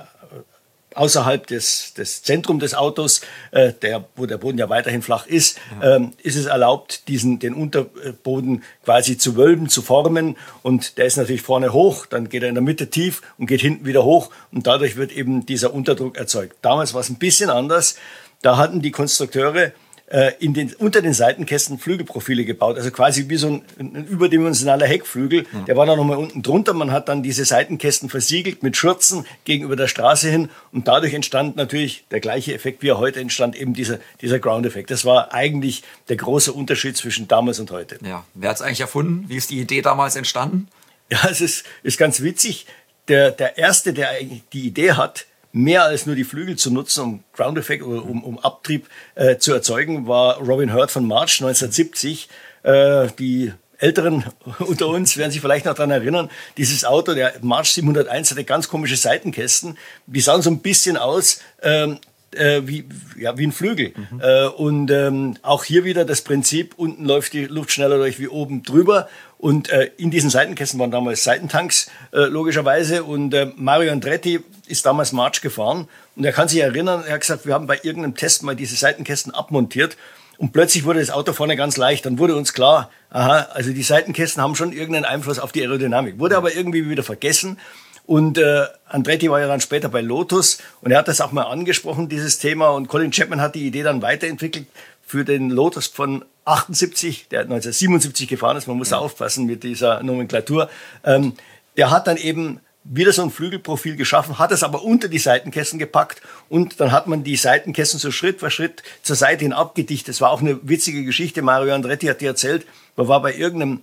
außerhalb 0.99 1.47
des, 1.47 1.95
des 1.95 2.23
Zentrum 2.23 2.59
des 2.59 2.75
Autos, 2.75 3.21
äh, 3.53 3.73
der, 3.73 4.05
wo 4.17 4.27
der 4.27 4.37
Boden 4.37 4.59
ja 4.59 4.69
weiterhin 4.69 5.03
flach 5.03 5.27
ist, 5.27 5.59
ja. 5.81 5.97
ähm, 5.97 6.13
ist 6.23 6.37
es 6.37 6.47
erlaubt, 6.47 7.09
diesen, 7.09 7.39
den 7.39 7.55
Unterboden 7.55 8.65
quasi 8.85 9.17
zu 9.17 9.37
wölben, 9.37 9.69
zu 9.69 9.83
formen. 9.83 10.37
Und 10.63 10.99
der 10.99 11.07
ist 11.07 11.17
natürlich 11.17 11.43
vorne 11.43 11.73
hoch, 11.73 12.07
dann 12.07 12.29
geht 12.29 12.43
er 12.43 12.49
in 12.49 12.57
der 12.57 12.63
Mitte 12.63 12.91
tief 12.91 13.23
und 13.39 13.47
geht 13.47 13.61
hinten 13.61 13.87
wieder 13.87 14.05
hoch. 14.05 14.31
Und 14.53 14.67
dadurch 14.67 14.97
wird 14.97 15.13
eben 15.13 15.47
dieser 15.47 15.73
Unterdruck 15.73 16.19
erzeugt. 16.19 16.57
Damals 16.63 16.95
war 16.95 17.01
es 17.01 17.09
ein 17.09 17.17
bisschen 17.17 17.51
anders. 17.51 17.97
Da 18.43 18.57
hatten 18.57 18.83
die 18.83 18.91
Konstrukteure 18.91 19.73
äh, 20.11 20.33
in 20.39 20.55
den, 20.55 20.73
unter 20.75 21.03
den 21.03 21.13
Seitenkästen 21.13 21.79
Flügelprofile 21.79 22.45
gebaut. 22.45 22.77
Also 22.77 22.91
quasi 22.91 23.29
wie 23.29 23.37
so 23.37 23.49
ein, 23.49 23.63
ein 23.79 24.07
überdimensionaler 24.07 24.87
Heckflügel. 24.87 25.47
Ja. 25.53 25.61
Der 25.67 25.77
war 25.77 25.87
dann 25.87 25.99
nochmal 25.99 26.17
unten 26.17 26.43
drunter. 26.43 26.73
Man 26.73 26.93
hat 26.93 27.09
dann 27.09 27.23
diese 27.23 27.45
Seitenkästen 27.45 28.09
versiegelt 28.09 28.63
mit 28.63 28.77
Schürzen 28.77 29.27
gegenüber 29.45 29.77
der 29.77 29.89
Straße 29.89 30.31
hin. 30.31 30.49
Und 30.73 30.89
dadurch 30.89 31.15
entstand 31.15 31.57
natürlich 31.57 32.05
der 32.11 32.21
gleiche 32.21 32.55
Effekt, 32.55 32.83
wie 32.83 32.89
er 32.89 32.99
heute 32.99 33.21
entstand, 33.21 33.57
eben 33.57 33.75
dieser, 33.75 33.99
dieser 34.21 34.39
Ground-Effekt. 34.39 34.91
Das 34.91 35.05
war 35.05 35.35
eigentlich 35.35 35.83
der 36.09 36.17
große 36.17 36.53
Unterschied 36.53 36.97
zwischen 36.97 37.29
damals 37.29 37.61
und 37.61 37.71
heute. 37.71 37.99
Ja, 38.03 38.25
wer 38.35 38.51
hat 38.51 38.57
es 38.57 38.63
eigentlich 38.63 38.81
erfunden? 38.81 39.25
Wie 39.29 39.37
ist 39.37 39.51
die 39.51 39.61
Idee 39.61 39.83
damals 39.83 40.17
entstanden? 40.17 40.69
Ja, 41.11 41.29
es 41.31 41.41
ist, 41.41 41.65
ist 41.83 41.99
ganz 41.99 42.23
witzig. 42.23 42.67
Der, 43.09 43.31
der 43.31 43.57
Erste, 43.57 43.93
der 43.93 44.11
eigentlich 44.11 44.43
die 44.53 44.67
Idee 44.67 44.93
hat, 44.93 45.27
mehr 45.53 45.85
als 45.85 46.07
nur 46.07 46.15
die 46.15 46.25
Flügel 46.25 46.57
zu 46.57 46.71
nutzen, 46.71 47.03
um 47.03 47.25
Ground 47.33 47.59
Effect 47.59 47.83
oder 47.83 48.05
um, 48.05 48.23
um 48.23 48.39
Abtrieb 48.39 48.89
äh, 49.15 49.39
zu 49.39 49.53
erzeugen, 49.53 50.07
war 50.07 50.39
Robin 50.39 50.73
Hurt 50.73 50.91
von 50.91 51.07
March 51.07 51.41
1970. 51.41 52.29
Äh, 52.63 53.09
die 53.19 53.53
Älteren 53.79 54.25
unter 54.59 54.89
uns 54.89 55.17
werden 55.17 55.31
sich 55.31 55.41
vielleicht 55.41 55.65
noch 55.65 55.75
daran 55.75 55.91
erinnern, 55.91 56.31
dieses 56.57 56.85
Auto, 56.85 57.15
der 57.15 57.35
March 57.41 57.71
701, 57.71 58.33
hatte 58.33 58.45
ganz 58.45 58.69
komische 58.69 58.97
Seitenkästen. 58.97 59.79
Die 60.07 60.21
sahen 60.21 60.43
so 60.43 60.51
ein 60.51 60.61
bisschen 60.61 60.97
aus 60.97 61.41
ähm, 61.63 61.99
äh, 62.35 62.63
wie, 62.65 62.85
ja, 63.19 63.37
wie 63.39 63.47
ein 63.47 63.53
Flügel. 63.53 63.93
Mhm. 63.97 64.21
Äh, 64.21 64.47
und 64.47 64.91
ähm, 64.91 65.37
auch 65.43 65.65
hier 65.65 65.85
wieder 65.85 66.05
das 66.05 66.23
Prinzip, 66.23 66.75
unten 66.77 67.05
läuft 67.05 67.33
die 67.33 67.47
Luft 67.47 67.73
schneller 67.73 67.97
durch 67.97 68.19
wie 68.19 68.29
oben 68.29 68.63
drüber. 68.63 69.09
Und 69.39 69.71
äh, 69.71 69.91
in 69.97 70.11
diesen 70.11 70.31
Seitenkästen 70.31 70.81
waren 70.81 70.91
damals 70.91 71.25
Seitentanks, 71.25 71.91
äh, 72.13 72.25
logischerweise. 72.27 73.05
Und 73.05 73.33
äh, 73.35 73.51
Mario 73.57 73.93
Andretti 73.93 74.41
ist 74.67 74.85
damals 74.85 75.13
March 75.13 75.41
gefahren. 75.41 75.89
Und 76.17 76.25
er 76.25 76.33
kann 76.33 76.49
sich 76.49 76.61
erinnern, 76.61 77.05
er 77.07 77.15
hat 77.15 77.21
gesagt, 77.21 77.47
wir 77.47 77.55
haben 77.55 77.67
bei 77.67 77.79
irgendeinem 77.83 78.15
Test 78.15 78.43
mal 78.43 78.57
diese 78.57 78.77
Seitenkästen 78.77 79.33
abmontiert. 79.33 79.97
Und 80.39 80.53
plötzlich 80.53 80.85
wurde 80.85 81.01
das 81.01 81.11
Auto 81.11 81.33
vorne 81.33 81.57
ganz 81.57 81.77
leicht. 81.77 82.07
Dann 82.07 82.19
wurde 82.19 82.37
uns 82.37 82.53
klar, 82.53 82.91
aha, 83.11 83.49
also 83.55 83.73
die 83.73 83.83
Seitenkästen 83.83 84.43
haben 84.43 84.55
schon 84.55 84.73
irgendeinen 84.73 85.05
Einfluss 85.05 85.39
auf 85.39 85.51
die 85.51 85.63
Aerodynamik. 85.63 86.19
Wurde 86.19 86.37
aber 86.37 86.55
irgendwie 86.55 86.89
wieder 86.89 87.03
vergessen. 87.03 87.59
Und 88.09 88.39
äh, 88.39 88.65
Andretti 88.87 89.31
war 89.31 89.39
ja 89.39 89.47
dann 89.49 89.61
später 89.61 89.91
bei 89.91 90.01
Lotus 90.01 90.63
und 90.81 90.91
er 90.91 91.01
hat 91.01 91.09
das 91.09 91.21
auch 91.21 91.31
mal 91.31 91.43
angesprochen, 91.43 92.09
dieses 92.09 92.39
Thema. 92.39 92.71
Und 92.71 92.89
Colin 92.89 93.11
Chapman 93.11 93.43
hat 93.43 93.55
die 93.55 93.67
Idee 93.67 93.83
dann 93.83 94.01
weiterentwickelt 94.01 94.67
für 95.07 95.27
den 95.27 95.51
Lotus 95.51 95.89
von 95.89 96.25
78, 96.47 97.29
der 97.29 97.41
1977 97.41 98.27
gefahren 98.27 98.57
ist. 98.57 98.67
Man 98.67 98.79
muss 98.79 98.91
ja. 98.91 98.97
aufpassen 98.97 99.45
mit 99.45 99.63
dieser 99.63 100.03
Nomenklatur. 100.03 100.71
Ähm, 101.05 101.35
der 101.77 101.91
hat 101.91 102.07
dann 102.07 102.17
eben 102.17 102.61
wieder 102.83 103.13
so 103.13 103.21
ein 103.21 103.31
Flügelprofil 103.31 103.97
geschaffen, 103.97 104.39
hat 104.39 104.53
es 104.53 104.63
aber 104.63 104.85
unter 104.85 105.09
die 105.09 105.19
Seitenkästen 105.19 105.79
gepackt 105.79 106.23
und 106.49 106.81
dann 106.81 106.93
hat 106.93 107.09
man 107.09 107.25
die 107.25 107.37
Seitenkästen 107.37 108.01
so 108.01 108.11
Schritt 108.11 108.41
für 108.41 108.51
Schritt 108.51 108.83
zur 109.03 109.17
Seite 109.17 109.45
hin 109.45 109.53
abgedichtet. 109.53 110.15
Das 110.15 110.23
war 110.23 110.31
auch 110.31 110.41
eine 110.41 110.59
witzige 110.67 111.05
Geschichte. 111.05 111.43
Mario 111.43 111.75
Andretti 111.75 112.07
hat 112.07 112.23
dir 112.23 112.31
erzählt, 112.31 112.65
man 112.97 113.07
war 113.07 113.21
bei 113.21 113.35
irgendeinem 113.35 113.83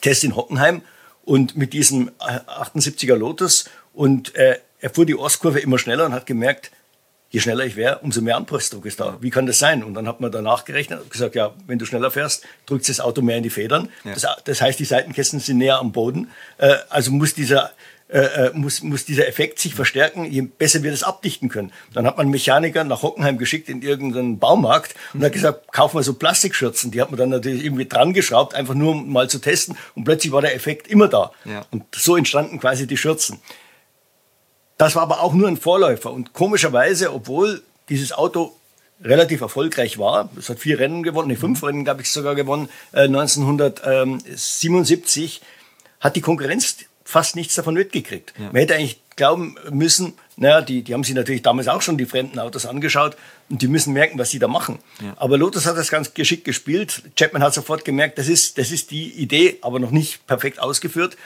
Test 0.00 0.24
in 0.24 0.34
Hockenheim 0.34 0.82
und 1.24 1.56
mit 1.56 1.72
diesem 1.72 2.10
78er 2.18 3.14
Lotus 3.14 3.68
und 3.92 4.34
äh, 4.34 4.58
er 4.80 4.90
fuhr 4.90 5.06
die 5.06 5.14
Ostkurve 5.14 5.60
immer 5.60 5.78
schneller 5.78 6.06
und 6.06 6.12
hat 6.12 6.26
gemerkt, 6.26 6.70
je 7.30 7.40
schneller 7.40 7.64
ich 7.64 7.76
wäre, 7.76 8.00
umso 8.00 8.20
mehr 8.20 8.36
Anpressdruck 8.36 8.84
ist 8.84 9.00
da. 9.00 9.16
Wie 9.20 9.30
kann 9.30 9.46
das 9.46 9.58
sein? 9.58 9.82
Und 9.82 9.94
dann 9.94 10.06
hat 10.06 10.20
man 10.20 10.30
danach 10.30 10.64
gerechnet 10.64 11.00
und 11.00 11.10
gesagt, 11.10 11.34
ja, 11.34 11.54
wenn 11.66 11.78
du 11.78 11.86
schneller 11.86 12.10
fährst, 12.10 12.44
drückt 12.66 12.88
das 12.88 13.00
Auto 13.00 13.22
mehr 13.22 13.38
in 13.38 13.42
die 13.42 13.50
Federn. 13.50 13.88
Ja. 14.04 14.12
Das, 14.12 14.26
das, 14.44 14.60
heißt, 14.60 14.78
die 14.78 14.84
Seitenkästen 14.84 15.40
sind 15.40 15.58
näher 15.58 15.78
am 15.78 15.92
Boden. 15.92 16.30
Äh, 16.58 16.76
also 16.90 17.10
muss 17.10 17.32
dieser 17.32 17.70
äh, 18.12 18.18
äh, 18.18 18.50
muss, 18.52 18.82
muss 18.82 19.06
dieser 19.06 19.26
Effekt 19.26 19.58
sich 19.58 19.74
verstärken, 19.74 20.26
je 20.26 20.42
besser 20.42 20.82
wir 20.82 20.90
das 20.90 21.02
abdichten 21.02 21.48
können. 21.48 21.72
Dann 21.94 22.06
hat 22.06 22.18
man 22.18 22.28
Mechaniker 22.28 22.84
nach 22.84 23.02
Hockenheim 23.02 23.38
geschickt 23.38 23.70
in 23.70 23.80
irgendeinen 23.80 24.38
Baumarkt 24.38 24.94
und 25.14 25.24
hat 25.24 25.32
gesagt, 25.32 25.72
kaufen 25.72 25.96
wir 25.96 26.02
so 26.02 26.12
Plastikschürzen. 26.12 26.90
Die 26.90 27.00
hat 27.00 27.10
man 27.10 27.18
dann 27.18 27.30
natürlich 27.30 27.64
irgendwie 27.64 27.86
dran 27.86 28.12
geschraubt, 28.12 28.54
einfach 28.54 28.74
nur 28.74 28.90
um 28.90 29.10
mal 29.10 29.30
zu 29.30 29.38
testen. 29.38 29.78
Und 29.94 30.04
plötzlich 30.04 30.30
war 30.30 30.42
der 30.42 30.54
Effekt 30.54 30.88
immer 30.88 31.08
da. 31.08 31.32
Ja. 31.46 31.64
Und 31.70 31.84
so 31.94 32.16
entstanden 32.16 32.60
quasi 32.60 32.86
die 32.86 32.98
Schürzen. 32.98 33.40
Das 34.76 34.94
war 34.94 35.02
aber 35.02 35.22
auch 35.22 35.32
nur 35.32 35.48
ein 35.48 35.56
Vorläufer. 35.56 36.12
Und 36.12 36.34
komischerweise, 36.34 37.14
obwohl 37.14 37.62
dieses 37.88 38.12
Auto 38.12 38.54
relativ 39.02 39.40
erfolgreich 39.40 39.98
war. 39.98 40.28
Es 40.38 40.50
hat 40.50 40.58
vier 40.58 40.78
Rennen 40.78 41.02
gewonnen, 41.02 41.28
nee, 41.28 41.36
fünf 41.36 41.62
mhm. 41.62 41.66
Rennen, 41.66 41.84
glaube 41.84 42.02
ich, 42.02 42.10
sogar 42.10 42.34
gewonnen. 42.34 42.68
Äh, 42.92 43.04
1977 43.04 45.40
hat 46.00 46.16
die 46.16 46.20
Konkurrenz 46.20 46.76
fast 47.12 47.36
nichts 47.36 47.54
davon 47.54 47.74
mitgekriegt. 47.74 48.32
Ja. 48.38 48.46
Man 48.46 48.56
hätte 48.56 48.74
eigentlich 48.74 48.98
glauben 49.16 49.56
müssen, 49.70 50.14
naja, 50.36 50.62
die, 50.62 50.82
die 50.82 50.94
haben 50.94 51.04
sich 51.04 51.14
natürlich 51.14 51.42
damals 51.42 51.68
auch 51.68 51.82
schon 51.82 51.98
die 51.98 52.06
fremden 52.06 52.38
Autos 52.38 52.64
angeschaut 52.64 53.16
und 53.50 53.60
die 53.60 53.68
müssen 53.68 53.92
merken, 53.92 54.18
was 54.18 54.30
sie 54.30 54.38
da 54.38 54.48
machen. 54.48 54.78
Ja. 55.02 55.12
Aber 55.18 55.36
Lotus 55.36 55.66
hat 55.66 55.76
das 55.76 55.90
ganz 55.90 56.14
geschickt 56.14 56.46
gespielt. 56.46 57.02
Chapman 57.14 57.42
hat 57.42 57.52
sofort 57.52 57.84
gemerkt, 57.84 58.16
das 58.16 58.28
ist, 58.28 58.56
das 58.56 58.70
ist 58.70 58.90
die 58.90 59.10
Idee, 59.10 59.58
aber 59.60 59.78
noch 59.78 59.90
nicht 59.90 60.26
perfekt 60.26 60.58
ausgeführt. 60.58 61.18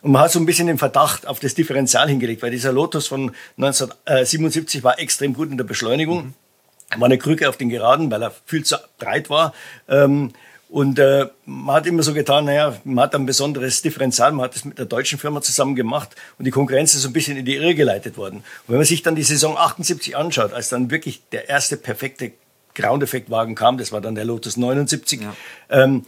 Und 0.00 0.12
man 0.12 0.22
hat 0.22 0.32
so 0.32 0.38
ein 0.38 0.46
bisschen 0.46 0.66
den 0.66 0.78
Verdacht 0.78 1.26
auf 1.26 1.40
das 1.40 1.54
Differential 1.54 2.08
hingelegt, 2.08 2.42
weil 2.42 2.50
dieser 2.50 2.72
Lotus 2.72 3.06
von 3.06 3.34
1977 3.58 4.82
war 4.82 4.98
extrem 4.98 5.34
gut 5.34 5.50
in 5.50 5.58
der 5.58 5.64
Beschleunigung. 5.64 6.24
Mhm. 6.24 7.00
War 7.00 7.06
eine 7.06 7.18
Krücke 7.18 7.50
auf 7.50 7.58
den 7.58 7.68
Geraden, 7.68 8.10
weil 8.10 8.22
er 8.22 8.32
viel 8.46 8.64
zu 8.64 8.76
breit 8.98 9.28
war. 9.28 9.52
Ähm, 9.88 10.32
und 10.68 10.98
äh, 10.98 11.28
man 11.44 11.76
hat 11.76 11.86
immer 11.86 12.02
so 12.02 12.14
getan, 12.14 12.46
naja, 12.46 12.76
man 12.84 13.04
hat 13.04 13.14
ein 13.14 13.26
besonderes 13.26 13.82
Differential, 13.82 14.32
man 14.32 14.46
hat 14.46 14.54
das 14.54 14.64
mit 14.64 14.78
der 14.78 14.86
deutschen 14.86 15.18
Firma 15.18 15.40
zusammen 15.40 15.76
gemacht 15.76 16.16
und 16.38 16.46
die 16.46 16.50
Konkurrenz 16.50 16.94
ist 16.94 17.02
so 17.02 17.08
ein 17.08 17.12
bisschen 17.12 17.36
in 17.36 17.44
die 17.44 17.54
Irre 17.56 17.74
geleitet 17.74 18.16
worden. 18.16 18.38
Und 18.38 18.44
wenn 18.68 18.76
man 18.78 18.86
sich 18.86 19.02
dann 19.02 19.14
die 19.14 19.22
Saison 19.22 19.56
78 19.56 20.16
anschaut, 20.16 20.52
als 20.52 20.70
dann 20.70 20.90
wirklich 20.90 21.22
der 21.30 21.48
erste 21.48 21.76
perfekte 21.76 22.32
Ground-Effekt-Wagen 22.74 23.54
kam, 23.54 23.78
das 23.78 23.92
war 23.92 24.00
dann 24.00 24.14
der 24.14 24.24
Lotus 24.24 24.56
79, 24.56 25.20
ja. 25.20 25.36
ähm, 25.70 26.04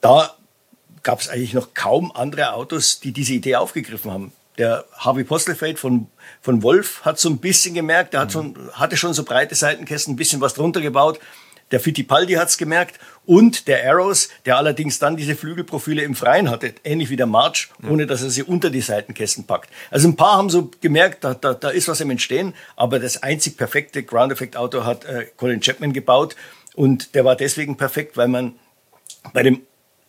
da 0.00 0.34
gab 1.02 1.20
es 1.20 1.28
eigentlich 1.28 1.54
noch 1.54 1.74
kaum 1.74 2.12
andere 2.12 2.54
Autos, 2.54 3.00
die 3.00 3.12
diese 3.12 3.34
Idee 3.34 3.56
aufgegriffen 3.56 4.10
haben. 4.10 4.32
Der 4.58 4.84
Harvey 4.92 5.24
Postelfeld 5.24 5.78
von, 5.78 6.08
von 6.42 6.62
Wolf 6.62 7.04
hat 7.04 7.18
so 7.18 7.30
ein 7.30 7.38
bisschen 7.38 7.74
gemerkt, 7.74 8.12
der 8.12 8.20
hat 8.20 8.32
schon, 8.32 8.56
hatte 8.72 8.96
schon 8.96 9.14
so 9.14 9.24
breite 9.24 9.54
Seitenkästen, 9.54 10.14
ein 10.14 10.16
bisschen 10.16 10.40
was 10.40 10.54
drunter 10.54 10.80
gebaut. 10.80 11.18
Der 11.70 11.80
Fittipaldi 11.80 12.34
hat's 12.34 12.58
gemerkt 12.58 12.98
und 13.26 13.68
der 13.68 13.88
Arrows, 13.88 14.28
der 14.44 14.56
allerdings 14.56 14.98
dann 14.98 15.16
diese 15.16 15.36
Flügelprofile 15.36 16.02
im 16.02 16.14
Freien 16.14 16.50
hatte, 16.50 16.74
ähnlich 16.82 17.10
wie 17.10 17.16
der 17.16 17.26
March, 17.26 17.68
ohne 17.88 18.06
dass 18.06 18.22
er 18.22 18.30
sie 18.30 18.42
unter 18.42 18.70
die 18.70 18.80
Seitenkästen 18.80 19.44
packt. 19.44 19.70
Also 19.90 20.08
ein 20.08 20.16
paar 20.16 20.36
haben 20.36 20.50
so 20.50 20.70
gemerkt, 20.80 21.22
da, 21.22 21.34
da, 21.34 21.54
da 21.54 21.70
ist 21.70 21.88
was 21.88 22.00
im 22.00 22.10
Entstehen, 22.10 22.54
aber 22.76 22.98
das 22.98 23.22
einzig 23.22 23.56
perfekte 23.56 24.02
Ground 24.02 24.32
Effect 24.32 24.56
Auto 24.56 24.84
hat 24.84 25.04
äh, 25.04 25.26
Colin 25.36 25.60
Chapman 25.60 25.92
gebaut 25.92 26.34
und 26.74 27.14
der 27.14 27.24
war 27.24 27.36
deswegen 27.36 27.76
perfekt, 27.76 28.16
weil 28.16 28.28
man 28.28 28.54
bei 29.32 29.42
dem 29.42 29.62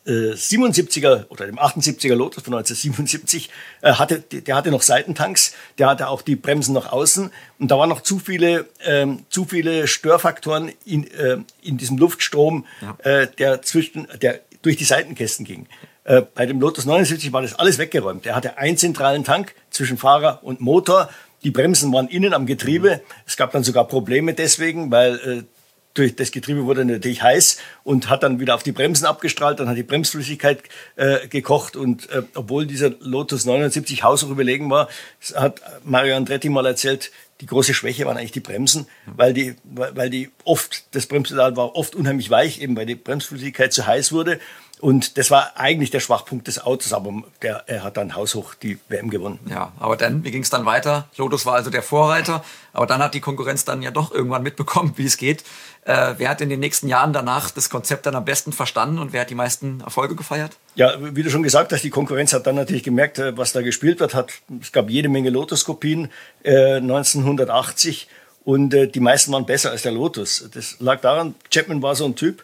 77er 0.05 1.21
äh, 1.21 1.25
oder 1.29 1.45
dem 1.45 1.59
78er 1.59 2.15
Lotus 2.15 2.43
von 2.43 2.53
1977 2.53 3.49
äh, 3.81 3.93
hatte, 3.93 4.19
der 4.19 4.55
hatte 4.55 4.71
noch 4.71 4.81
Seitentanks, 4.81 5.53
der 5.77 5.87
hatte 5.87 6.07
auch 6.07 6.21
die 6.23 6.35
Bremsen 6.35 6.73
nach 6.73 6.91
außen 6.91 7.31
und 7.59 7.71
da 7.71 7.77
waren 7.77 7.89
noch 7.89 8.01
zu 8.01 8.17
viele, 8.17 8.67
ähm, 8.83 9.25
zu 9.29 9.45
viele 9.45 9.87
Störfaktoren 9.87 10.71
in, 10.85 11.09
äh, 11.11 11.37
in 11.61 11.77
diesem 11.77 11.97
Luftstrom, 11.97 12.65
ja. 12.81 12.97
äh, 13.03 13.27
der 13.27 13.61
zwischen, 13.61 14.07
der 14.21 14.39
durch 14.63 14.77
die 14.77 14.85
Seitenkästen 14.85 15.45
ging. 15.45 15.67
Äh, 16.03 16.23
bei 16.33 16.47
dem 16.47 16.59
Lotus 16.59 16.85
79 16.85 17.31
war 17.31 17.43
das 17.43 17.53
alles 17.53 17.77
weggeräumt. 17.77 18.25
Er 18.25 18.35
hatte 18.35 18.57
einen 18.57 18.77
zentralen 18.77 19.23
Tank 19.23 19.53
zwischen 19.69 19.97
Fahrer 19.97 20.39
und 20.43 20.61
Motor. 20.61 21.09
Die 21.43 21.51
Bremsen 21.51 21.93
waren 21.93 22.07
innen 22.07 22.33
am 22.33 22.47
Getriebe. 22.47 23.01
Es 23.27 23.37
gab 23.37 23.51
dann 23.51 23.63
sogar 23.63 23.87
Probleme 23.87 24.33
deswegen, 24.33 24.89
weil 24.89 25.45
durch 25.93 26.15
das 26.15 26.31
Getriebe 26.31 26.65
wurde 26.65 26.85
natürlich 26.85 27.21
heiß 27.21 27.57
und 27.83 28.09
hat 28.09 28.23
dann 28.23 28.39
wieder 28.39 28.55
auf 28.55 28.63
die 28.63 28.71
Bremsen 28.71 29.05
abgestrahlt, 29.05 29.59
dann 29.59 29.67
hat 29.67 29.77
die 29.77 29.83
Bremsflüssigkeit 29.83 30.63
äh, 30.95 31.27
gekocht 31.27 31.75
und 31.75 32.09
äh, 32.09 32.23
obwohl 32.35 32.65
dieser 32.65 32.91
Lotus 32.99 33.45
79 33.45 34.03
haushoch 34.03 34.29
überlegen 34.29 34.69
war, 34.69 34.87
hat 35.35 35.61
Mario 35.83 36.15
Andretti 36.15 36.49
mal 36.49 36.65
erzählt, 36.65 37.11
die 37.41 37.47
große 37.47 37.73
Schwäche 37.73 38.05
waren 38.05 38.17
eigentlich 38.17 38.31
die 38.31 38.39
Bremsen, 38.39 38.85
weil 39.05 39.33
die, 39.33 39.55
weil 39.63 40.11
die 40.11 40.29
oft, 40.43 40.83
das 40.91 41.07
Bremspedal 41.07 41.55
war 41.55 41.75
oft 41.75 41.95
unheimlich 41.95 42.29
weich, 42.29 42.61
eben 42.61 42.75
weil 42.75 42.85
die 42.85 42.95
Bremsflüssigkeit 42.95 43.73
zu 43.73 43.87
heiß 43.87 44.11
wurde 44.11 44.39
und 44.81 45.19
das 45.19 45.29
war 45.29 45.57
eigentlich 45.57 45.91
der 45.91 45.99
Schwachpunkt 45.99 46.47
des 46.47 46.59
Autos, 46.59 46.91
aber 46.91 47.23
der, 47.43 47.63
er 47.67 47.83
hat 47.83 47.97
dann 47.97 48.15
haushoch 48.15 48.55
die 48.55 48.79
WM 48.89 49.11
gewonnen. 49.11 49.39
Ja, 49.47 49.71
aber 49.79 49.95
dann, 49.95 50.23
wie 50.23 50.31
ging 50.31 50.41
es 50.41 50.49
dann 50.49 50.65
weiter? 50.65 51.07
Lotus 51.17 51.45
war 51.45 51.53
also 51.53 51.69
der 51.69 51.83
Vorreiter, 51.83 52.43
aber 52.73 52.87
dann 52.87 53.01
hat 53.01 53.13
die 53.13 53.19
Konkurrenz 53.19 53.63
dann 53.63 53.83
ja 53.83 53.91
doch 53.91 54.11
irgendwann 54.11 54.41
mitbekommen, 54.41 54.93
wie 54.97 55.05
es 55.05 55.17
geht. 55.17 55.43
Äh, 55.85 56.15
wer 56.17 56.29
hat 56.29 56.41
in 56.41 56.49
den 56.49 56.59
nächsten 56.59 56.87
Jahren 56.87 57.13
danach 57.13 57.51
das 57.51 57.69
Konzept 57.69 58.07
dann 58.07 58.15
am 58.15 58.25
besten 58.25 58.53
verstanden 58.53 58.97
und 58.97 59.13
wer 59.13 59.21
hat 59.21 59.29
die 59.29 59.35
meisten 59.35 59.81
Erfolge 59.81 60.15
gefeiert? 60.15 60.57
Ja, 60.73 60.93
wie 60.99 61.21
du 61.21 61.29
schon 61.29 61.43
gesagt 61.43 61.71
hast, 61.71 61.83
die 61.83 61.91
Konkurrenz 61.91 62.33
hat 62.33 62.47
dann 62.47 62.55
natürlich 62.55 62.83
gemerkt, 62.83 63.19
äh, 63.19 63.37
was 63.37 63.53
da 63.53 63.61
gespielt 63.61 63.99
wird. 63.99 64.15
Hat, 64.15 64.31
es 64.61 64.71
gab 64.71 64.89
jede 64.89 65.09
Menge 65.09 65.29
Lotus-Kopien 65.29 66.09
äh, 66.43 66.77
1980 66.77 68.07
und 68.45 68.73
äh, 68.73 68.87
die 68.87 68.99
meisten 68.99 69.31
waren 69.31 69.45
besser 69.45 69.69
als 69.69 69.83
der 69.83 69.91
Lotus. 69.91 70.49
Das 70.51 70.77
lag 70.79 71.01
daran, 71.01 71.35
Chapman 71.51 71.83
war 71.83 71.95
so 71.95 72.05
ein 72.05 72.15
Typ, 72.15 72.43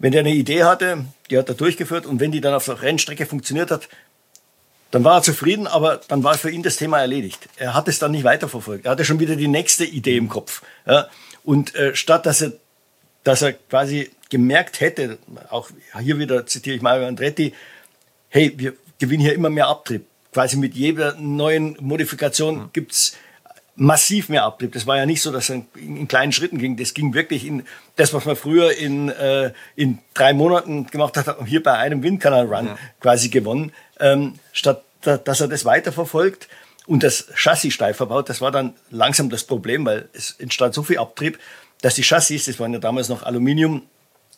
wenn 0.00 0.10
der 0.10 0.20
eine 0.20 0.34
Idee 0.34 0.64
hatte, 0.64 1.04
die 1.30 1.38
hat 1.38 1.48
er 1.48 1.54
durchgeführt 1.54 2.06
und 2.06 2.20
wenn 2.20 2.32
die 2.32 2.40
dann 2.40 2.54
auf 2.54 2.64
der 2.64 2.82
Rennstrecke 2.82 3.26
funktioniert 3.26 3.70
hat, 3.70 3.88
dann 4.90 5.04
war 5.04 5.18
er 5.18 5.22
zufrieden, 5.22 5.66
aber 5.66 6.00
dann 6.08 6.24
war 6.24 6.34
für 6.34 6.50
ihn 6.50 6.62
das 6.62 6.76
Thema 6.76 6.98
erledigt. 6.98 7.48
Er 7.56 7.74
hat 7.74 7.86
es 7.86 8.00
dann 8.00 8.10
nicht 8.10 8.24
weiterverfolgt. 8.24 8.86
Er 8.86 8.92
hatte 8.92 9.04
schon 9.04 9.20
wieder 9.20 9.36
die 9.36 9.48
nächste 9.48 9.84
Idee 9.84 10.16
im 10.16 10.28
Kopf. 10.28 10.62
Ja? 10.84 11.08
Und 11.44 11.74
äh, 11.76 11.94
statt 11.94 12.26
dass 12.26 12.42
er, 12.42 12.52
dass 13.22 13.42
er 13.42 13.52
quasi 13.52 14.10
gemerkt 14.30 14.80
hätte, 14.80 15.18
auch 15.48 15.70
hier 16.00 16.18
wieder 16.18 16.46
zitiere 16.46 16.76
ich 16.76 16.82
Mario 16.82 17.06
Andretti, 17.06 17.54
hey, 18.28 18.52
wir 18.56 18.74
gewinnen 18.98 19.22
hier 19.22 19.34
immer 19.34 19.50
mehr 19.50 19.68
Abtrieb. 19.68 20.06
Quasi 20.32 20.56
mit 20.56 20.74
jeder 20.74 21.14
neuen 21.16 21.76
Modifikation 21.80 22.58
mhm. 22.58 22.70
gibt's 22.72 23.16
massiv 23.80 24.28
mehr 24.28 24.44
Abtrieb. 24.44 24.72
Das 24.72 24.86
war 24.86 24.98
ja 24.98 25.06
nicht 25.06 25.22
so, 25.22 25.32
dass 25.32 25.48
er 25.48 25.62
in 25.74 26.06
kleinen 26.06 26.32
Schritten 26.32 26.58
ging. 26.58 26.76
Das 26.76 26.92
ging 26.92 27.14
wirklich 27.14 27.46
in 27.46 27.64
das, 27.96 28.12
was 28.12 28.26
man 28.26 28.36
früher 28.36 28.76
in, 28.76 29.08
äh, 29.08 29.52
in 29.74 29.98
drei 30.12 30.34
Monaten 30.34 30.86
gemacht 30.88 31.16
hat, 31.16 31.34
hier 31.46 31.62
bei 31.62 31.72
einem 31.72 32.02
Windkanal-Run 32.02 32.66
ja. 32.66 32.78
quasi 33.00 33.30
gewonnen. 33.30 33.72
Ähm, 33.98 34.34
statt 34.52 34.84
dass 35.02 35.40
er 35.40 35.48
das 35.48 35.64
weiterverfolgt 35.64 36.46
und 36.86 37.02
das 37.02 37.28
Chassis 37.34 37.72
steif 37.72 37.96
verbaut, 37.96 38.28
das 38.28 38.42
war 38.42 38.50
dann 38.50 38.74
langsam 38.90 39.30
das 39.30 39.44
Problem, 39.44 39.86
weil 39.86 40.10
es 40.12 40.32
entstand 40.38 40.74
so 40.74 40.82
viel 40.82 40.98
Abtrieb, 40.98 41.38
dass 41.80 41.94
die 41.94 42.02
Chassis, 42.02 42.44
das 42.44 42.60
waren 42.60 42.74
ja 42.74 42.80
damals 42.80 43.08
noch 43.08 43.22
Aluminium, 43.22 43.84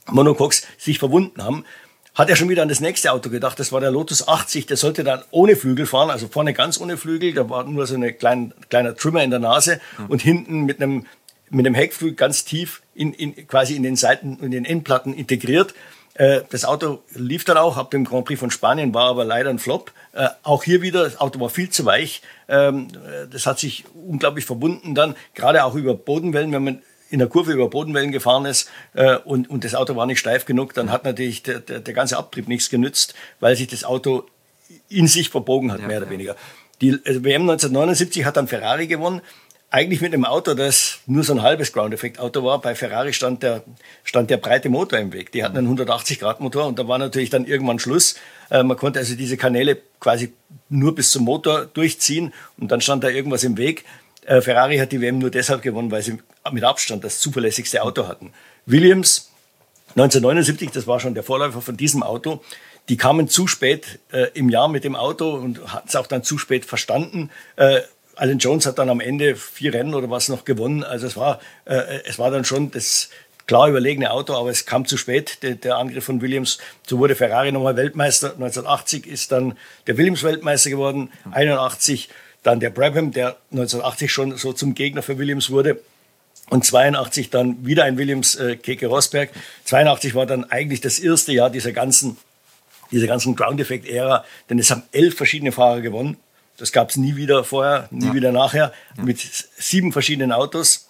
Monocoques, 0.07 0.65
sich 0.79 1.01
verwunden 1.01 1.43
haben 1.43 1.65
hat 2.15 2.29
er 2.29 2.37
schon 2.37 2.49
wieder 2.49 2.63
an 2.63 2.69
das 2.69 2.81
nächste 2.81 3.13
Auto 3.13 3.31
gedacht. 3.31 3.59
Das 3.59 3.73
war 3.73 3.81
der 3.81 3.91
Lotus 3.91 4.29
80. 4.29 4.67
Der 4.67 4.77
sollte 4.77 5.03
dann 5.03 5.23
ohne 5.31 5.57
Flügel 5.57 5.87
fahren, 5.87 6.11
also 6.11 6.29
vorne 6.29 6.53
ganz 6.53 6.81
ohne 6.81 6.97
Flügel. 6.97 7.33
Da 7.33 7.49
war 7.49 7.65
nur 7.65 7.87
so 7.87 7.95
ein 7.95 8.19
klein, 8.19 8.53
kleiner 8.69 8.95
Trimmer 8.95 9.23
in 9.23 9.31
der 9.31 9.39
Nase 9.39 9.81
mhm. 9.99 10.07
und 10.07 10.23
hinten 10.23 10.63
mit 10.63 10.83
einem, 10.83 11.07
mit 11.51 11.67
einem 11.67 11.75
Heckflügel 11.75 12.17
ganz 12.17 12.45
tief 12.45 12.83
in, 12.95 13.15
in, 13.15 13.47
quasi 13.47 13.77
in 13.77 13.83
den 13.83 13.97
Seiten, 13.97 14.39
in 14.43 14.51
den 14.51 14.65
Endplatten 14.65 15.15
integriert. 15.15 15.75
Äh, 16.15 16.43
das 16.51 16.67
Auto 16.67 17.03
lief 17.15 17.45
dann 17.45 17.57
auch 17.57 17.79
ab 17.79 17.91
dem 17.91 18.05
Grand 18.05 18.27
Prix 18.27 18.39
von 18.39 18.51
Spanien, 18.51 18.93
war 18.93 19.09
aber 19.09 19.25
leider 19.25 19.49
ein 19.49 19.59
Flop. 19.59 19.93
Äh, 20.13 20.29
auch 20.43 20.65
hier 20.65 20.83
wieder, 20.83 21.05
das 21.05 21.19
Auto 21.19 21.41
war 21.41 21.49
viel 21.49 21.71
zu 21.71 21.87
weich. 21.87 22.21
Ähm, 22.49 22.89
äh, 22.95 23.27
das 23.29 23.47
hat 23.47 23.59
sich 23.59 23.85
unglaublich 23.95 24.45
verbunden 24.45 24.95
dann, 24.95 25.17
gerade 25.35 25.65
auch 25.65 25.75
über 25.75 25.95
Bodenwellen, 25.95 26.53
wenn 26.53 26.65
man 26.65 26.83
in 27.13 27.19
der 27.19 27.29
Kurve 27.29 27.53
über 27.53 27.69
Bodenwellen 27.69 28.11
gefahren 28.11 28.47
ist 28.47 28.71
äh, 28.95 29.17
und, 29.17 29.49
und 29.51 29.65
das 29.65 29.75
Auto 29.75 29.95
war 29.97 30.07
nicht 30.07 30.19
steif 30.19 30.47
genug, 30.47 30.73
dann 30.73 30.91
hat 30.91 31.05
natürlich 31.05 31.43
der, 31.43 31.61
der, 31.61 31.81
der 31.81 31.95
ganze 31.95 32.17
Abtrieb 32.17 32.49
nichts 32.49 32.71
genützt, 32.71 33.15
weil 33.39 33.55
sich 33.55 33.69
das 33.69 33.85
Auto 33.85 34.25
in 34.89 35.07
sich 35.07 35.29
verbogen 35.29 35.71
hat, 35.71 35.81
ja, 35.81 35.87
mehr 35.87 35.99
oder 35.99 36.07
ja. 36.07 36.13
weniger. 36.13 36.37
Die 36.81 36.99
also 37.05 37.23
WM 37.23 37.43
1979 37.43 38.25
hat 38.25 38.37
dann 38.37 38.49
Ferrari 38.49 38.87
gewonnen. 38.87 39.21
Eigentlich 39.71 40.01
mit 40.01 40.13
einem 40.13 40.25
Auto, 40.25 40.55
das 40.55 40.99
nur 41.07 41.23
so 41.23 41.33
ein 41.33 41.43
halbes 41.43 41.73
Ground-Effekt-Auto 41.73 42.45
war. 42.45 42.61
Bei 42.61 42.75
Ferrari 42.75 43.13
stand 43.13 43.43
der, 43.43 43.63
stand 44.05 44.29
der 44.29 44.37
breite 44.37 44.69
Motor 44.69 44.99
im 44.99 45.13
Weg. 45.13 45.33
Die 45.33 45.45
hatten 45.45 45.57
einen 45.57 45.79
180-Grad-Motor 45.79 46.67
und 46.67 46.79
da 46.79 46.89
war 46.89 46.99
natürlich 46.99 47.31
dann 47.31 47.47
irgendwann 47.47 47.79
Schluss. 47.79 48.17
Äh, 48.51 48.63
man 48.63 48.77
konnte 48.77 48.99
also 48.99 49.15
diese 49.15 49.37
Kanäle 49.37 49.79
quasi 50.01 50.33
nur 50.69 50.95
bis 50.95 51.11
zum 51.11 51.25
Motor 51.25 51.67
durchziehen 51.67 52.33
und 52.59 52.71
dann 52.71 52.81
stand 52.81 53.05
da 53.05 53.09
irgendwas 53.09 53.45
im 53.45 53.57
Weg. 53.57 53.85
Äh, 54.25 54.41
Ferrari 54.41 54.79
hat 54.79 54.93
die 54.93 55.01
WM 55.01 55.19
nur 55.19 55.31
deshalb 55.31 55.63
gewonnen, 55.63 55.91
weil 55.91 56.03
sie 56.03 56.19
mit 56.51 56.65
Abstand 56.65 57.05
das 57.05 57.21
zuverlässigste 57.21 57.83
Auto 57.83 58.09
hatten. 58.09 58.33
Williams 58.67 59.31
1979, 59.91 60.71
das 60.71 60.87
war 60.87 61.01
schon 61.01 61.15
der 61.15 61.23
Vorläufer 61.23 61.61
von 61.61 61.77
diesem 61.77 62.03
Auto, 62.03 62.43
die 62.89 62.97
kamen 62.97 63.29
zu 63.29 63.47
spät 63.47 64.01
äh, 64.11 64.29
im 64.35 64.49
Jahr 64.49 64.69
mit 64.69 64.85
dem 64.85 64.97
Auto 64.97 65.35
und 65.35 65.73
hatten 65.73 65.89
es 65.89 65.97
auch 65.97 66.07
dann 66.07 66.25
zu 66.25 66.39
spät 66.39 66.65
verstanden. 66.65 67.31
Äh, 67.57 67.83
Alan 68.17 68.39
Jones 68.39 68.67
hat 68.67 68.79
dann 68.79 68.91
am 68.91 69.01
Ende 69.01 69.37
vier 69.37 69.73
Rennen 69.73 69.95
oder 69.95 70.11
was 70.11 70.29
noch 70.29 70.45
gewonnen. 70.45 70.83
Also 70.85 71.07
es 71.07 71.17
war, 71.17 71.41
äh, 71.65 72.01
es 72.05 72.19
war 72.19 72.31
dann 72.31 72.45
schon 72.45 72.71
das 72.71 73.11
klar 73.47 73.69
überlegene 73.69 74.11
Auto, 74.11 74.35
aber 74.35 74.51
es 74.51 74.67
kam 74.67 74.87
zu 74.87 74.97
spät, 74.97 75.43
der, 75.43 75.55
der 75.55 75.77
Angriff 75.77 76.05
von 76.05 76.21
Williams. 76.21 76.59
So 76.87 76.99
wurde 76.99 77.15
Ferrari 77.15 77.53
nochmal 77.53 77.77
Weltmeister. 77.77 78.33
1980 78.33 79.07
ist 79.07 79.33
dann 79.33 79.57
der 79.87 79.97
Williams 79.97 80.23
Weltmeister 80.23 80.71
geworden. 80.71 81.11
81 81.31 82.09
dann 82.43 82.61
der 82.61 82.71
Brabham, 82.71 83.13
der 83.13 83.37
1980 83.53 84.13
schon 84.13 84.37
so 84.37 84.53
zum 84.53 84.75
Gegner 84.75 85.03
für 85.03 85.19
Williams 85.19 85.51
wurde. 85.51 85.81
Und 86.53 86.67
82 86.67 87.31
dann 87.31 87.65
wieder 87.65 87.85
ein 87.85 87.97
Williams 87.97 88.35
äh, 88.35 88.57
Keke 88.57 88.87
Rosberg. 88.89 89.31
82 89.65 90.15
war 90.15 90.27
dann 90.27 90.45
eigentlich 90.51 90.83
das 90.83 90.99
erste 90.99 91.33
Jahr 91.33 91.49
dieser 91.49 91.73
ganzen, 91.73 92.19
dieser 92.91 93.07
ganzen 93.07 93.35
Ground 93.35 93.59
Effect 93.59 93.89
Ära, 93.89 94.23
denn 94.51 94.59
es 94.59 94.71
haben 94.71 94.83
elf 94.93 95.17
verschiedene 95.17 95.51
Fahrer 95.51 95.81
gewonnen. 95.81 96.19
Das 96.59 96.71
gab 96.71 96.91
es 96.91 96.99
nie 96.99 97.17
wieder 97.17 97.43
vorher, 97.43 97.89
nie 97.91 98.09
ja. 98.09 98.15
wieder 98.15 98.33
nachher, 98.33 98.75
ja. 98.99 99.03
mit 99.03 99.19
sieben 99.57 99.93
verschiedenen 99.93 100.31
Autos. 100.31 100.89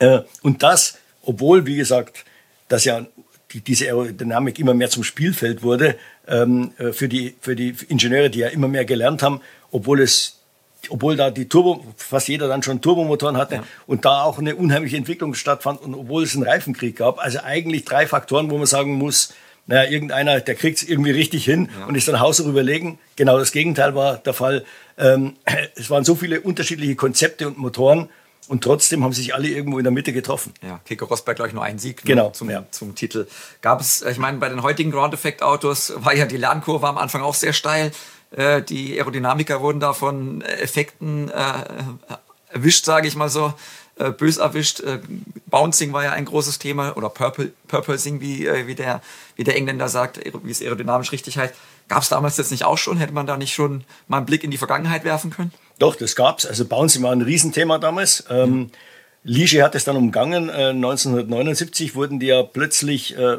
Äh, 0.00 0.22
und 0.42 0.64
das, 0.64 0.98
obwohl, 1.22 1.66
wie 1.66 1.76
gesagt, 1.76 2.24
dass 2.66 2.84
ja 2.84 3.06
die, 3.52 3.60
diese 3.60 3.84
Aerodynamik 3.84 4.58
immer 4.58 4.74
mehr 4.74 4.90
zum 4.90 5.04
Spielfeld 5.04 5.62
wurde 5.62 5.96
ähm, 6.26 6.72
äh, 6.78 6.92
für, 6.92 7.08
die, 7.08 7.36
für 7.40 7.54
die 7.54 7.76
Ingenieure, 7.86 8.28
die 8.28 8.40
ja 8.40 8.48
immer 8.48 8.66
mehr 8.66 8.84
gelernt 8.84 9.22
haben, 9.22 9.40
obwohl 9.70 10.00
es 10.00 10.39
obwohl 10.88 11.16
da 11.16 11.30
die 11.30 11.48
Turbo, 11.48 11.84
fast 11.96 12.28
jeder 12.28 12.48
dann 12.48 12.62
schon 12.62 12.80
Turbomotoren 12.80 13.36
hatte 13.36 13.56
ja. 13.56 13.64
und 13.86 14.04
da 14.04 14.22
auch 14.22 14.38
eine 14.38 14.56
unheimliche 14.56 14.96
Entwicklung 14.96 15.34
stattfand 15.34 15.82
und 15.82 15.94
obwohl 15.94 16.22
es 16.22 16.34
einen 16.34 16.44
Reifenkrieg 16.44 16.96
gab. 16.96 17.18
Also 17.18 17.40
eigentlich 17.40 17.84
drei 17.84 18.06
Faktoren, 18.06 18.50
wo 18.50 18.58
man 18.58 18.66
sagen 18.66 18.94
muss, 18.94 19.34
naja, 19.66 19.88
irgendeiner, 19.88 20.40
der 20.40 20.54
kriegt 20.54 20.78
es 20.78 20.88
irgendwie 20.88 21.12
richtig 21.12 21.44
hin 21.44 21.68
ja. 21.78 21.86
und 21.86 21.94
ist 21.94 22.08
dann 22.08 22.18
haushoch 22.18 22.46
überlegen. 22.46 22.98
Genau 23.16 23.38
das 23.38 23.52
Gegenteil 23.52 23.94
war 23.94 24.16
der 24.16 24.34
Fall. 24.34 24.64
Ähm, 24.98 25.36
es 25.76 25.90
waren 25.90 26.04
so 26.04 26.14
viele 26.14 26.40
unterschiedliche 26.40 26.96
Konzepte 26.96 27.46
und 27.46 27.58
Motoren 27.58 28.08
und 28.48 28.64
trotzdem 28.64 29.04
haben 29.04 29.12
sich 29.12 29.32
alle 29.32 29.46
irgendwo 29.46 29.78
in 29.78 29.84
der 29.84 29.92
Mitte 29.92 30.12
getroffen. 30.12 30.52
Ja, 30.60 30.80
Keke 30.84 31.04
Rosberg, 31.04 31.36
glaube 31.36 31.50
ich, 31.50 31.54
nur 31.54 31.62
einen 31.62 31.78
Sieg 31.78 32.04
ne, 32.04 32.08
genau, 32.08 32.30
zum, 32.30 32.50
ja. 32.50 32.64
zum 32.72 32.96
Titel. 32.96 33.28
Gab 33.60 33.80
es, 33.80 34.02
ich 34.02 34.18
meine, 34.18 34.38
bei 34.38 34.48
den 34.48 34.64
heutigen 34.64 34.90
Ground 34.90 35.14
Effect 35.14 35.42
Autos 35.42 35.92
war 35.96 36.16
ja 36.16 36.26
die 36.26 36.36
Lernkurve 36.36 36.88
am 36.88 36.98
Anfang 36.98 37.22
auch 37.22 37.34
sehr 37.34 37.52
steil. 37.52 37.92
Äh, 38.30 38.62
die 38.62 38.98
Aerodynamiker 38.98 39.60
wurden 39.60 39.80
da 39.80 39.92
von 39.92 40.42
Effekten 40.42 41.28
äh, 41.30 41.52
erwischt, 42.52 42.84
sage 42.84 43.08
ich 43.08 43.16
mal 43.16 43.28
so, 43.28 43.54
äh, 43.96 44.10
bös 44.10 44.38
erwischt. 44.38 44.80
Äh, 44.80 45.00
Bouncing 45.46 45.92
war 45.92 46.04
ja 46.04 46.12
ein 46.12 46.24
großes 46.24 46.58
Thema 46.58 46.96
oder 46.96 47.08
Purple, 47.08 47.52
Purplesing, 47.68 48.20
wie, 48.20 48.46
äh, 48.46 48.66
wie, 48.66 48.74
der, 48.74 49.02
wie 49.36 49.44
der 49.44 49.56
Engländer 49.56 49.88
sagt, 49.88 50.20
wie 50.42 50.50
es 50.50 50.62
aerodynamisch 50.62 51.12
richtig 51.12 51.38
heißt. 51.38 51.54
Gab 51.88 52.02
es 52.02 52.08
damals 52.08 52.36
jetzt 52.36 52.50
nicht 52.50 52.64
auch 52.64 52.78
schon? 52.78 52.98
Hätte 52.98 53.12
man 53.12 53.26
da 53.26 53.36
nicht 53.36 53.52
schon 53.52 53.84
mal 54.06 54.18
einen 54.18 54.26
Blick 54.26 54.44
in 54.44 54.50
die 54.50 54.58
Vergangenheit 54.58 55.04
werfen 55.04 55.30
können? 55.30 55.52
Doch, 55.78 55.96
das 55.96 56.14
gab's. 56.14 56.46
Also 56.46 56.64
Bouncing 56.64 57.02
war 57.02 57.12
ein 57.12 57.22
Riesenthema 57.22 57.78
damals. 57.78 58.24
Ähm, 58.30 58.70
Liege 59.24 59.62
hat 59.62 59.74
es 59.74 59.84
dann 59.84 59.96
umgangen. 59.96 60.48
Äh, 60.48 60.70
1979 60.70 61.94
wurden 61.94 62.20
die 62.20 62.26
ja 62.26 62.42
plötzlich 62.42 63.16
äh, 63.18 63.38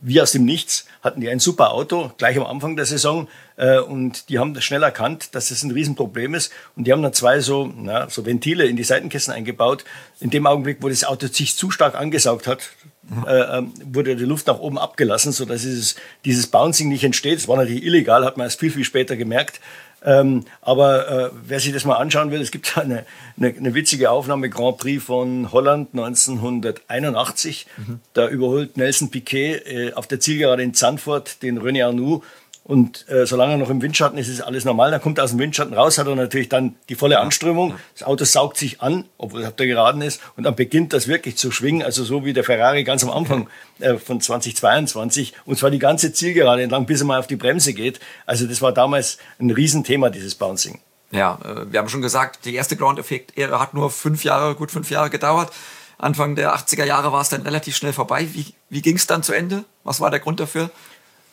wie 0.00 0.20
aus 0.20 0.32
dem 0.32 0.44
Nichts 0.44 0.86
hatten 1.02 1.20
die 1.20 1.28
ein 1.28 1.40
super 1.40 1.72
Auto, 1.72 2.10
gleich 2.18 2.36
am 2.36 2.46
Anfang 2.46 2.76
der 2.76 2.86
Saison. 2.86 3.28
Äh, 3.56 3.78
und 3.80 4.28
die 4.28 4.38
haben 4.38 4.58
schnell 4.60 4.82
erkannt, 4.82 5.34
dass 5.34 5.48
das 5.48 5.62
ein 5.62 5.70
Riesenproblem 5.70 6.34
ist. 6.34 6.52
Und 6.76 6.86
die 6.86 6.92
haben 6.92 7.02
dann 7.02 7.12
zwei 7.12 7.40
so, 7.40 7.72
na, 7.74 8.08
so 8.08 8.24
Ventile 8.24 8.66
in 8.66 8.76
die 8.76 8.84
Seitenkästen 8.84 9.32
eingebaut. 9.32 9.84
In 10.20 10.30
dem 10.30 10.46
Augenblick, 10.46 10.78
wo 10.80 10.88
das 10.88 11.04
Auto 11.04 11.26
sich 11.26 11.56
zu 11.56 11.70
stark 11.70 11.94
angesaugt 11.94 12.46
hat, 12.46 12.70
mhm. 13.08 13.26
äh, 13.26 13.58
ähm, 13.58 13.72
wurde 13.84 14.16
die 14.16 14.24
Luft 14.24 14.46
nach 14.46 14.58
oben 14.58 14.78
abgelassen, 14.78 15.32
sodass 15.32 15.62
dieses, 15.62 15.96
dieses 16.24 16.46
Bouncing 16.46 16.88
nicht 16.88 17.04
entsteht. 17.04 17.38
Das 17.38 17.48
war 17.48 17.56
natürlich 17.56 17.84
illegal, 17.84 18.24
hat 18.24 18.36
man 18.36 18.46
erst 18.46 18.60
viel, 18.60 18.70
viel 18.70 18.84
später 18.84 19.16
gemerkt. 19.16 19.60
Ähm, 20.02 20.44
aber 20.62 21.08
äh, 21.08 21.30
wer 21.46 21.60
sich 21.60 21.72
das 21.72 21.84
mal 21.84 21.96
anschauen 21.96 22.30
will, 22.30 22.40
es 22.40 22.50
gibt 22.50 22.76
eine, 22.78 23.04
eine, 23.38 23.48
eine 23.48 23.74
witzige 23.74 24.10
Aufnahme 24.10 24.48
Grand 24.48 24.78
Prix 24.78 25.02
von 25.02 25.52
Holland 25.52 25.88
1981. 25.92 27.66
Mhm. 27.76 28.00
Da 28.14 28.28
überholt 28.28 28.76
Nelson 28.76 29.10
Piquet 29.10 29.62
äh, 29.66 29.92
auf 29.92 30.06
der 30.06 30.20
Zielgerade 30.20 30.62
in 30.62 30.74
Zandvoort 30.74 31.42
den 31.42 31.60
René 31.60 31.84
Arnoux 31.84 32.22
und 32.62 33.08
äh, 33.08 33.26
solange 33.26 33.54
er 33.54 33.58
noch 33.58 33.70
im 33.70 33.82
Windschatten 33.82 34.18
ist, 34.18 34.28
ist 34.28 34.42
alles 34.42 34.64
normal. 34.64 34.90
Dann 34.90 35.00
kommt 35.00 35.18
er 35.18 35.24
aus 35.24 35.30
dem 35.30 35.40
Windschatten 35.40 35.74
raus, 35.74 35.98
hat 35.98 36.06
er 36.06 36.14
natürlich 36.14 36.48
dann 36.48 36.76
die 36.88 36.94
volle 36.94 37.18
Anströmung. 37.18 37.74
Das 37.94 38.06
Auto 38.06 38.24
saugt 38.24 38.58
sich 38.58 38.80
an, 38.80 39.06
obwohl 39.18 39.44
auf 39.44 39.56
der 39.56 39.66
Geraden 39.66 40.02
ist. 40.02 40.20
Und 40.36 40.44
dann 40.44 40.54
beginnt 40.54 40.92
das 40.92 41.08
wirklich 41.08 41.36
zu 41.36 41.50
schwingen. 41.50 41.82
Also 41.82 42.04
so 42.04 42.24
wie 42.24 42.32
der 42.32 42.44
Ferrari 42.44 42.84
ganz 42.84 43.02
am 43.02 43.10
Anfang 43.10 43.48
äh, 43.80 43.96
von 43.96 44.20
2022. 44.20 45.32
Und 45.46 45.58
zwar 45.58 45.70
die 45.70 45.78
ganze 45.78 46.12
Zielgerade 46.12 46.62
entlang, 46.62 46.86
bis 46.86 47.00
er 47.00 47.06
mal 47.06 47.18
auf 47.18 47.26
die 47.26 47.36
Bremse 47.36 47.72
geht. 47.72 47.98
Also 48.26 48.46
das 48.46 48.62
war 48.62 48.72
damals 48.72 49.18
ein 49.40 49.50
Riesenthema, 49.50 50.10
dieses 50.10 50.34
Bouncing. 50.36 50.78
Ja, 51.10 51.38
äh, 51.44 51.72
wir 51.72 51.80
haben 51.80 51.88
schon 51.88 52.02
gesagt, 52.02 52.44
die 52.44 52.54
erste 52.54 52.76
Ground-Effekt-Ära 52.76 53.58
hat 53.58 53.74
nur 53.74 53.90
fünf 53.90 54.22
Jahre, 54.22 54.54
gut 54.54 54.70
fünf 54.70 54.90
Jahre 54.90 55.10
gedauert. 55.10 55.50
Anfang 55.98 56.36
der 56.36 56.54
80er 56.54 56.84
Jahre 56.84 57.12
war 57.12 57.20
es 57.20 57.30
dann 57.30 57.42
relativ 57.42 57.74
schnell 57.76 57.92
vorbei. 57.92 58.28
Wie, 58.32 58.54
wie 58.68 58.80
ging 58.80 58.96
es 58.96 59.06
dann 59.06 59.22
zu 59.22 59.32
Ende? 59.32 59.64
Was 59.82 60.00
war 60.00 60.10
der 60.10 60.20
Grund 60.20 60.40
dafür? 60.40 60.70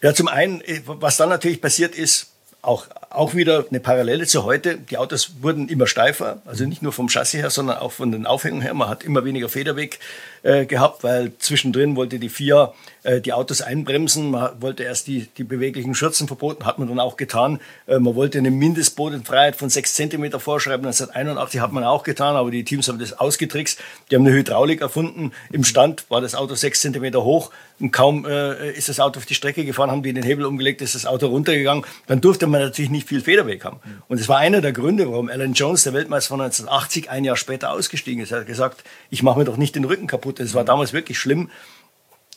Ja, 0.02 0.14
zum 0.14 0.28
einen, 0.28 0.62
äh, 0.62 0.82
was 0.86 1.18
dann 1.18 1.30
natürlich 1.30 1.62
passiert 1.62 1.96
ist, 1.96 2.32
auch, 2.62 2.88
auch 3.10 3.34
wieder 3.34 3.66
eine 3.70 3.80
Parallele 3.80 4.26
zu 4.28 4.44
heute. 4.44 4.78
Die 4.78 4.98
Autos 4.98 5.42
wurden 5.42 5.70
immer 5.70 5.88
steifer, 5.88 6.42
also 6.46 6.66
nicht 6.66 6.82
nur 6.82 6.92
vom 6.92 7.08
Chassis 7.08 7.40
her, 7.40 7.50
sondern 7.50 7.78
auch 7.78 7.92
von 7.94 8.12
den 8.12 8.26
Aufhängungen 8.26 8.62
her. 8.62 8.74
Man 8.74 8.90
hat 8.90 9.04
immer 9.04 9.24
weniger 9.24 9.48
Federweg 9.48 10.00
äh, 10.44 10.66
gehabt, 10.66 11.04
weil 11.04 11.32
zwischendrin 11.40 11.96
wollte 11.96 12.20
die 12.20 12.30
FIA 12.30 12.74
äh, 13.08 13.22
die 13.22 13.32
Autos 13.32 13.62
einbremsen. 13.62 14.32
Man 14.32 14.62
wollte 14.62 14.84
erst 14.84 15.08
die, 15.08 15.28
die 15.38 15.46
beweglichen 15.46 15.96
Schürzen 15.96 16.28
verboten, 16.28 16.66
hat 16.66 16.78
man 16.78 16.90
dann 16.90 17.00
auch 17.00 17.16
getan. 17.16 17.60
Äh, 17.88 18.00
man 18.00 18.16
wollte 18.16 18.38
eine 18.38 18.52
Mindestbodenfreiheit 18.52 19.56
von 19.56 19.70
sechs 19.70 19.96
Zentimeter 19.96 20.42
vorschreiben. 20.42 20.86
1981 20.86 21.62
hat 21.62 21.72
man 21.72 21.86
auch 21.86 22.04
getan, 22.04 22.36
aber 22.36 22.52
die 22.52 22.66
Teams 22.66 22.90
haben 22.90 23.00
das 23.00 23.18
ausgetrickst. 23.18 23.80
Die 24.12 24.16
haben 24.16 24.28
eine 24.28 24.36
Hydraulik 24.36 24.82
erfunden. 24.82 25.32
Im 25.52 25.64
Stand 25.64 26.04
war 26.10 26.20
das 26.20 26.36
Auto 26.36 26.56
sechs 26.56 26.82
Zentimeter 26.82 27.24
hoch 27.24 27.52
und 27.80 27.92
kaum 27.92 28.26
äh, 28.26 28.72
ist 28.72 28.90
das 28.90 29.00
Auto 29.00 29.20
auf 29.20 29.26
die 29.26 29.36
Strecke 29.36 29.64
gefahren, 29.64 29.92
haben 29.92 30.04
die 30.04 30.12
den 30.12 30.24
Hebel 30.24 30.46
umgelegt, 30.46 30.82
ist 30.82 30.96
das 30.96 31.06
Auto 31.06 31.28
runtergegangen. 31.28 31.86
Dann 32.08 32.22
durfte 32.22 32.48
man 32.48 32.60
natürlich 32.62 32.92
nicht 32.92 33.08
viel 33.08 33.22
Federweg 33.22 33.64
haben. 33.64 33.80
Und 34.08 34.20
das 34.20 34.28
war 34.28 34.38
einer 34.38 34.62
der 34.62 34.74
Gründe, 34.74 35.10
warum 35.10 35.30
Alan 35.30 35.54
Jones, 35.54 35.84
der 35.84 35.94
Weltmeister 35.94 36.30
von 36.30 36.42
1980, 36.42 37.10
ein 37.10 37.24
Jahr 37.24 37.38
später 37.38 37.72
ausgestiegen 37.72 38.22
ist. 38.22 38.32
Er 38.32 38.40
hat 38.40 38.48
gesagt, 38.48 38.84
ich 39.10 39.24
mache 39.24 39.40
mir 39.40 39.46
doch 39.46 39.58
nicht 39.58 39.76
den 39.76 39.86
Rücken 39.86 40.08
kaputt. 40.08 40.40
Das 40.40 40.54
war 40.56 40.66
damals 40.66 40.92
wirklich 40.92 41.20
schlimm, 41.20 41.50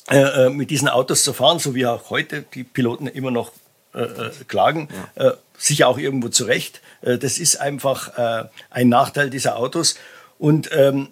äh, 0.09 0.47
äh, 0.47 0.51
mit 0.51 0.71
diesen 0.71 0.89
Autos 0.89 1.23
zu 1.23 1.33
fahren, 1.33 1.59
so 1.59 1.75
wie 1.75 1.87
auch 1.87 2.11
heute 2.11 2.45
die 2.55 2.65
Piloten 2.65 3.07
immer 3.07 3.31
noch 3.31 3.53
äh, 3.95 4.03
äh 4.03 4.31
klagen. 4.49 4.89
Ja. 5.17 5.29
Äh, 5.29 5.37
sicher 5.57 5.89
auch 5.89 5.99
irgendwo 5.99 6.29
zurecht. 6.29 6.81
Das 7.03 7.39
ist 7.39 7.61
einfach 7.61 8.49
ein 8.71 8.89
Nachteil 8.89 9.29
dieser 9.29 9.57
Autos. 9.57 9.97
Und, 10.39 10.71
ähm, 10.73 11.09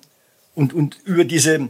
und, 0.55 0.73
und 0.73 0.97
über 1.05 1.25
diese, 1.25 1.69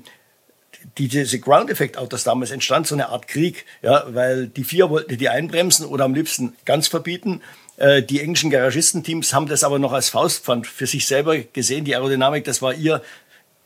die, 0.96 1.08
diese 1.08 1.40
Ground-Effekt-Autos 1.40 2.22
damals 2.22 2.52
entstand 2.52 2.86
so 2.86 2.94
eine 2.94 3.08
Art 3.08 3.26
Krieg, 3.26 3.66
ja, 3.82 4.04
weil 4.08 4.46
die 4.46 4.62
vier 4.62 4.90
wollten 4.90 5.18
die 5.18 5.28
einbremsen 5.28 5.86
oder 5.86 6.04
am 6.04 6.14
liebsten 6.14 6.56
ganz 6.64 6.86
verbieten. 6.86 7.42
Die 7.78 8.20
englischen 8.20 8.50
Garagistenteams 8.50 9.34
haben 9.34 9.48
das 9.48 9.64
aber 9.64 9.80
noch 9.80 9.92
als 9.92 10.08
Faustpfand 10.08 10.68
für 10.68 10.86
sich 10.86 11.06
selber 11.06 11.36
gesehen. 11.38 11.84
Die 11.84 11.96
Aerodynamik, 11.96 12.44
das 12.44 12.62
war 12.62 12.74
ihr, 12.74 13.02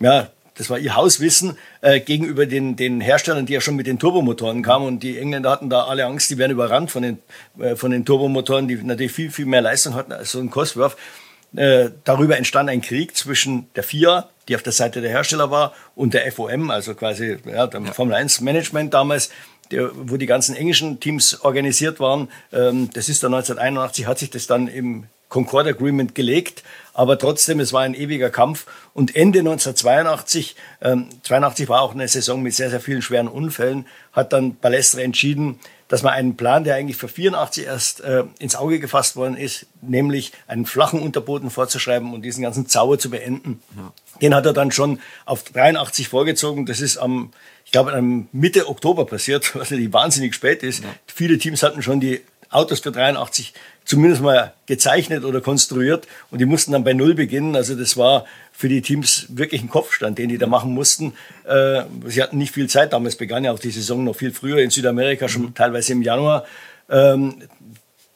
ja, 0.00 0.30
das 0.62 0.70
war 0.70 0.78
ihr 0.78 0.94
Hauswissen 0.94 1.58
äh, 1.80 1.98
gegenüber 1.98 2.46
den, 2.46 2.76
den 2.76 3.00
Herstellern, 3.00 3.46
die 3.46 3.52
ja 3.52 3.60
schon 3.60 3.74
mit 3.74 3.88
den 3.88 3.98
Turbomotoren 3.98 4.62
kamen. 4.62 4.86
Und 4.86 5.02
die 5.02 5.18
Engländer 5.18 5.50
hatten 5.50 5.68
da 5.68 5.84
alle 5.84 6.06
Angst, 6.06 6.30
die 6.30 6.38
werden 6.38 6.52
überrannt 6.52 6.90
von 6.90 7.02
den, 7.02 7.18
äh, 7.58 7.74
von 7.74 7.90
den 7.90 8.04
Turbomotoren, 8.04 8.68
die 8.68 8.76
natürlich 8.76 9.12
viel, 9.12 9.30
viel 9.30 9.46
mehr 9.46 9.60
Leistung 9.60 9.94
hatten 9.94 10.12
als 10.12 10.30
so 10.30 10.38
ein 10.38 10.50
Cosworth. 10.50 10.96
Äh, 11.56 11.90
darüber 12.04 12.38
entstand 12.38 12.70
ein 12.70 12.80
Krieg 12.80 13.16
zwischen 13.16 13.66
der 13.74 13.82
FIA, 13.82 14.28
die 14.48 14.54
auf 14.54 14.62
der 14.62 14.72
Seite 14.72 15.00
der 15.00 15.10
Hersteller 15.10 15.50
war, 15.50 15.74
und 15.96 16.14
der 16.14 16.30
FOM, 16.30 16.70
also 16.70 16.94
quasi 16.94 17.38
ja, 17.44 17.66
dem 17.66 17.86
ja. 17.86 17.92
Formel 17.92 18.14
1 18.14 18.40
Management 18.40 18.94
damals, 18.94 19.30
der, 19.72 19.90
wo 19.94 20.16
die 20.16 20.26
ganzen 20.26 20.54
englischen 20.54 21.00
Teams 21.00 21.40
organisiert 21.40 21.98
waren. 21.98 22.28
Ähm, 22.52 22.88
das 22.94 23.08
ist 23.08 23.22
dann 23.22 23.34
1981, 23.34 24.06
hat 24.06 24.18
sich 24.18 24.30
das 24.30 24.46
dann 24.46 24.68
im 24.68 25.04
Concord 25.32 25.66
Agreement 25.66 26.14
gelegt, 26.14 26.62
aber 26.92 27.18
trotzdem, 27.18 27.58
es 27.58 27.72
war 27.72 27.80
ein 27.80 27.94
ewiger 27.94 28.28
Kampf. 28.28 28.66
Und 28.92 29.16
Ende 29.16 29.38
1982, 29.38 30.56
ähm, 30.82 31.08
82 31.22 31.70
war 31.70 31.80
auch 31.80 31.94
eine 31.94 32.06
Saison 32.06 32.42
mit 32.42 32.54
sehr, 32.54 32.68
sehr 32.68 32.80
vielen 32.80 33.00
schweren 33.00 33.28
Unfällen, 33.28 33.86
hat 34.12 34.34
dann 34.34 34.56
Balestre 34.56 35.02
entschieden, 35.02 35.58
dass 35.88 36.02
man 36.02 36.12
einen 36.12 36.36
Plan, 36.36 36.64
der 36.64 36.74
eigentlich 36.74 36.98
für 36.98 37.08
84 37.08 37.64
erst 37.64 38.00
äh, 38.02 38.24
ins 38.40 38.56
Auge 38.56 38.78
gefasst 38.78 39.16
worden 39.16 39.36
ist, 39.36 39.66
nämlich 39.80 40.32
einen 40.48 40.66
flachen 40.66 41.00
Unterboden 41.00 41.48
vorzuschreiben 41.48 42.12
und 42.12 42.22
diesen 42.22 42.42
ganzen 42.42 42.66
Zauber 42.66 42.98
zu 42.98 43.08
beenden. 43.08 43.62
Ja. 43.74 43.92
Den 44.20 44.34
hat 44.34 44.44
er 44.44 44.52
dann 44.52 44.70
schon 44.70 45.00
auf 45.24 45.44
83 45.44 46.08
vorgezogen. 46.08 46.66
Das 46.66 46.80
ist 46.80 46.98
am, 46.98 47.30
ich 47.64 47.72
glaube, 47.72 47.94
am 47.94 48.28
Mitte 48.32 48.68
Oktober 48.68 49.06
passiert, 49.06 49.54
was 49.54 49.70
natürlich 49.70 49.94
wahnsinnig 49.94 50.34
spät 50.34 50.62
ist. 50.62 50.84
Ja. 50.84 50.90
Viele 51.06 51.38
Teams 51.38 51.62
hatten 51.62 51.82
schon 51.82 52.00
die 52.00 52.20
Autos 52.52 52.80
für 52.80 52.92
83 52.92 53.52
zumindest 53.84 54.22
mal 54.22 54.52
gezeichnet 54.66 55.24
oder 55.24 55.40
konstruiert 55.40 56.06
und 56.30 56.40
die 56.40 56.44
mussten 56.44 56.72
dann 56.72 56.84
bei 56.84 56.92
Null 56.92 57.14
beginnen. 57.14 57.56
Also 57.56 57.74
das 57.74 57.96
war 57.96 58.24
für 58.52 58.68
die 58.68 58.82
Teams 58.82 59.26
wirklich 59.30 59.62
ein 59.62 59.68
Kopfstand, 59.68 60.18
den 60.18 60.28
die 60.28 60.38
da 60.38 60.46
machen 60.46 60.72
mussten. 60.72 61.14
Äh, 61.44 61.82
sie 62.06 62.22
hatten 62.22 62.38
nicht 62.38 62.52
viel 62.52 62.68
Zeit, 62.68 62.92
damals 62.92 63.16
begann 63.16 63.44
ja 63.44 63.52
auch 63.52 63.58
die 63.58 63.70
Saison 63.70 64.04
noch 64.04 64.14
viel 64.14 64.32
früher 64.32 64.58
in 64.58 64.70
Südamerika, 64.70 65.28
schon 65.28 65.42
mhm. 65.42 65.54
teilweise 65.54 65.92
im 65.92 66.02
Januar. 66.02 66.44
Ähm, 66.88 67.42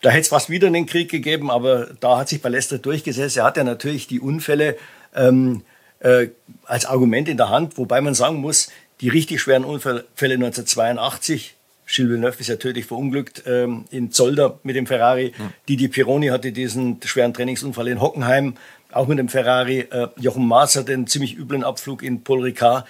da 0.03 0.11
hätte 0.11 0.21
es 0.21 0.29
fast 0.29 0.51
wieder 0.51 0.69
einen 0.69 0.87
Krieg 0.87 1.11
gegeben, 1.11 1.51
aber 1.51 1.89
da 2.01 2.19
hat 2.19 2.29
sich 2.29 2.43
Balestre 2.43 2.79
durchgesetzt. 2.79 3.37
Er 3.37 3.45
hat 3.45 3.57
ja 3.57 3.65
natürlich 3.65 4.07
die 4.07 4.21
Unfälle 4.21 4.77
ähm, 5.15 5.63
äh, 6.01 6.29
als 6.65 6.87
Argument 6.87 7.29
in 7.29 7.37
der 7.37 7.49
Hand, 7.49 7.79
wobei 7.79 8.01
man 8.01 8.15
sagen 8.15 8.37
muss, 8.37 8.69
die 9.01 9.09
richtig 9.09 9.41
schweren 9.41 9.65
Unfälle 9.65 10.05
1982, 10.21 11.55
Gilles 11.87 12.11
Villeneuve 12.11 12.41
ist 12.41 12.49
ja 12.49 12.57
tödlich 12.57 12.87
verunglückt 12.87 13.45
ähm, 13.47 13.85
in 13.91 14.11
Zolder 14.11 14.59
mit 14.63 14.77
dem 14.77 14.87
Ferrari. 14.87 15.33
Ja. 15.39 15.53
Didi 15.69 15.89
Pironi 15.89 16.29
hatte 16.29 16.53
diesen 16.53 17.01
schweren 17.05 17.33
Trainingsunfall 17.33 17.89
in 17.89 18.01
Hockenheim, 18.01 18.55
auch 18.93 19.07
mit 19.07 19.19
dem 19.19 19.29
Ferrari. 19.29 19.81
Äh, 19.81 20.09
Jochen 20.19 20.47
Maas 20.47 20.77
hatte 20.77 20.93
einen 20.93 21.07
ziemlich 21.07 21.37
üblen 21.37 21.63
Abflug 21.63 22.03
in 22.03 22.25
Paul 22.25 22.43
Ricard. 22.43 22.87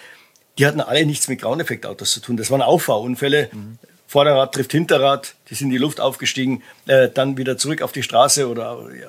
Die 0.58 0.66
hatten 0.66 0.80
alle 0.80 1.04
nichts 1.04 1.28
mit 1.28 1.42
Ground-Effekt-Autos 1.42 2.12
zu 2.12 2.20
tun. 2.20 2.38
Das 2.38 2.50
waren 2.50 2.62
Auffahrunfälle. 2.62 3.50
Mhm. 3.52 3.78
Vorderrad 4.08 4.54
trifft 4.54 4.70
Hinterrad, 4.70 5.34
die 5.50 5.56
sind 5.56 5.66
in 5.66 5.72
die 5.72 5.78
Luft 5.78 6.00
aufgestiegen, 6.00 6.62
äh, 6.86 7.08
dann 7.12 7.36
wieder 7.36 7.58
zurück 7.58 7.82
auf 7.82 7.90
die 7.90 8.04
Straße 8.04 8.48
oder 8.48 8.86
ja, 8.98 9.08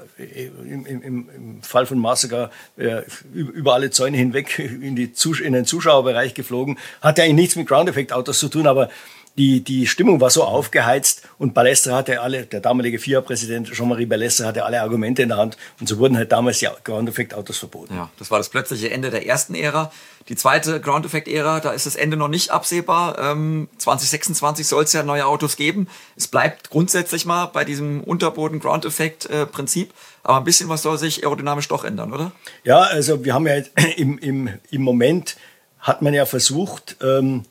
im, 0.64 0.86
im, 0.88 1.30
im, 1.30 1.62
Fall 1.62 1.86
von 1.86 2.00
Mars 2.00 2.22
sogar 2.22 2.50
äh, 2.78 3.04
über 3.32 3.76
alle 3.76 3.92
Zäune 3.92 4.18
hinweg 4.18 4.58
in, 4.60 4.98
in 4.98 5.54
den 5.54 5.66
Zuschauerbereich 5.66 6.34
geflogen. 6.34 6.80
Hat 7.02 7.20
ja 7.20 7.26
eigentlich 7.26 7.36
nichts 7.36 7.56
mit 7.56 7.68
Ground-Effekt-Autos 7.68 8.40
zu 8.40 8.50
tun, 8.50 8.66
aber 8.66 8.90
die, 9.38 9.64
die 9.64 9.86
Stimmung 9.86 10.20
war 10.20 10.32
so 10.32 10.44
aufgeheizt 10.44 11.22
und 11.38 11.54
Balestre 11.54 11.94
hatte 11.94 12.22
alle, 12.22 12.46
der 12.46 12.60
damalige 12.60 12.98
FIA-Präsident 12.98 13.72
Jean-Marie 13.72 14.08
Balestre 14.08 14.48
hatte 14.48 14.66
alle 14.66 14.82
Argumente 14.82 15.22
in 15.22 15.30
der 15.30 15.38
Hand 15.38 15.58
und 15.80 15.88
so 15.88 16.00
wurden 16.00 16.18
halt 16.18 16.32
damals 16.32 16.60
die 16.60 16.68
Ground-Effekt-Autos 16.84 17.60
verboten. 17.60 17.96
Ja, 17.96 18.10
das 18.18 18.32
war 18.32 18.40
das 18.40 18.50
plötzliche 18.50 18.90
Ende 18.90 19.12
der 19.12 19.28
ersten 19.28 19.54
Ära. 19.54 19.92
Die 20.28 20.36
zweite 20.36 20.82
Ground-Effekt-Ära, 20.82 21.60
da 21.60 21.72
ist 21.72 21.86
das 21.86 21.96
Ende 21.96 22.18
noch 22.18 22.28
nicht 22.28 22.50
absehbar. 22.50 23.18
Ähm, 23.20 23.70
2026 23.78 24.68
soll 24.68 24.84
es 24.84 24.94
ja 24.94 25.04
neue 25.04 25.26
Autos 25.26 25.56
geben. 25.56 25.88
Es 26.16 26.28
bleibt 26.28 26.72
grundsätzlich 26.72 27.26
mal 27.26 27.46
bei 27.46 27.64
diesem 27.64 28.04
Unterboden-Ground-Effekt-Prinzip. 28.04 29.94
Aber 30.24 30.38
ein 30.38 30.44
bisschen 30.44 30.68
was 30.68 30.82
soll 30.82 30.98
sich 30.98 31.24
aerodynamisch 31.24 31.68
doch 31.68 31.86
ändern, 31.86 32.12
oder? 32.12 32.32
Ja, 32.64 32.82
also 32.82 33.24
wir 33.24 33.34
haben 33.34 33.48
ja 33.48 33.62
im, 33.96 34.18
im, 34.18 34.50
im 34.72 34.82
Moment 34.82 35.38
hat 35.80 36.02
man 36.02 36.14
ja 36.14 36.26
versucht, 36.26 36.98
ähm, 37.02 37.46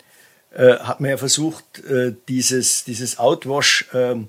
äh, 0.57 0.79
hat 0.79 1.01
man 1.01 1.11
ja 1.11 1.17
versucht, 1.19 1.85
äh, 1.85 2.15
dieses, 2.29 2.85
dieses 2.85 3.19
Outwash, 3.19 3.87
ähm, 3.93 4.29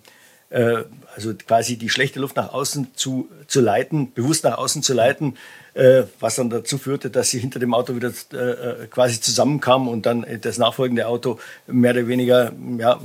äh, 0.50 0.84
also 1.16 1.34
quasi 1.34 1.78
die 1.78 1.90
schlechte 1.90 2.20
Luft 2.20 2.36
nach 2.36 2.54
außen 2.54 2.90
zu, 2.96 3.30
zu 3.48 3.62
leiten, 3.62 4.12
bewusst 4.14 4.44
nach 4.44 4.58
außen 4.58 4.84
zu 4.84 4.94
leiten, 4.94 5.38
äh, 5.74 6.04
was 6.20 6.36
dann 6.36 6.50
dazu 6.50 6.78
führte, 6.78 7.10
dass 7.10 7.30
sie 7.30 7.40
hinter 7.40 7.60
dem 7.60 7.74
Auto 7.74 7.96
wieder 7.96 8.10
äh, 8.34 8.88
quasi 8.88 9.22
zusammenkamen 9.22 9.88
und 9.88 10.06
dann 10.06 10.26
das 10.42 10.58
nachfolgende 10.58 11.08
Auto 11.08 11.40
mehr 11.66 11.92
oder 11.92 12.08
weniger 12.08 12.52
ja, 12.78 13.00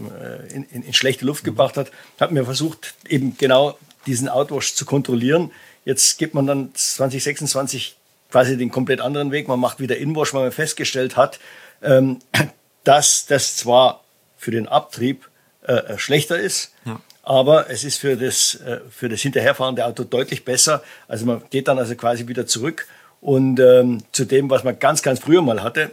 in, 0.53 0.65
in, 0.65 0.83
in 0.83 0.93
schlechte 0.93 1.25
Luft 1.25 1.45
gebracht 1.45 1.77
hat. 1.77 1.93
Hat 2.19 2.33
man 2.33 2.45
versucht, 2.45 2.95
eben 3.09 3.37
genau 3.39 3.79
diesen 4.07 4.29
Outwash 4.29 4.75
zu 4.75 4.85
kontrollieren. 4.85 5.53
Jetzt 5.85 6.19
gibt 6.19 6.35
man 6.35 6.47
dann 6.47 6.75
2026 6.75 7.97
quasi 8.33 8.57
den 8.57 8.71
komplett 8.71 9.01
anderen 9.01 9.31
Weg. 9.31 9.47
Man 9.47 9.61
macht 9.61 9.79
wieder 9.79 9.97
Inwash, 9.97 10.35
weil 10.35 10.43
man 10.43 10.53
festgestellt 10.53 11.17
hat, 11.17 11.39
ähm, 11.83 12.19
dass 12.85 13.27
das 13.27 13.57
zwar 13.57 14.03
für 14.37 14.51
den 14.51 14.69
Abtrieb 14.69 15.29
äh, 15.67 15.75
äh, 15.75 15.99
schlechter 15.99 16.39
ist, 16.39 16.73
ja. 16.85 17.01
aber 17.23 17.71
es 17.71 17.85
ist 17.85 17.99
für 17.99 18.17
das, 18.17 18.57
äh, 18.57 18.81
für 18.91 19.09
das 19.09 19.21
hinterherfahrende 19.21 19.85
Auto 19.85 20.05
deutlich 20.05 20.45
besser. 20.45 20.83
Also 21.09 21.27
man 21.27 21.43
geht 21.51 21.69
dann 21.69 21.79
also 21.79 21.95
quasi 21.95 22.27
wieder 22.27 22.47
zurück 22.47 22.87
und 23.21 23.61
ähm, 23.61 24.03
zu 24.11 24.25
dem, 24.25 24.51
was 24.51 24.65
man 24.65 24.79
ganz, 24.79 25.03
ganz 25.03 25.21
früher 25.21 25.43
mal 25.43 25.63
hatte, 25.63 25.93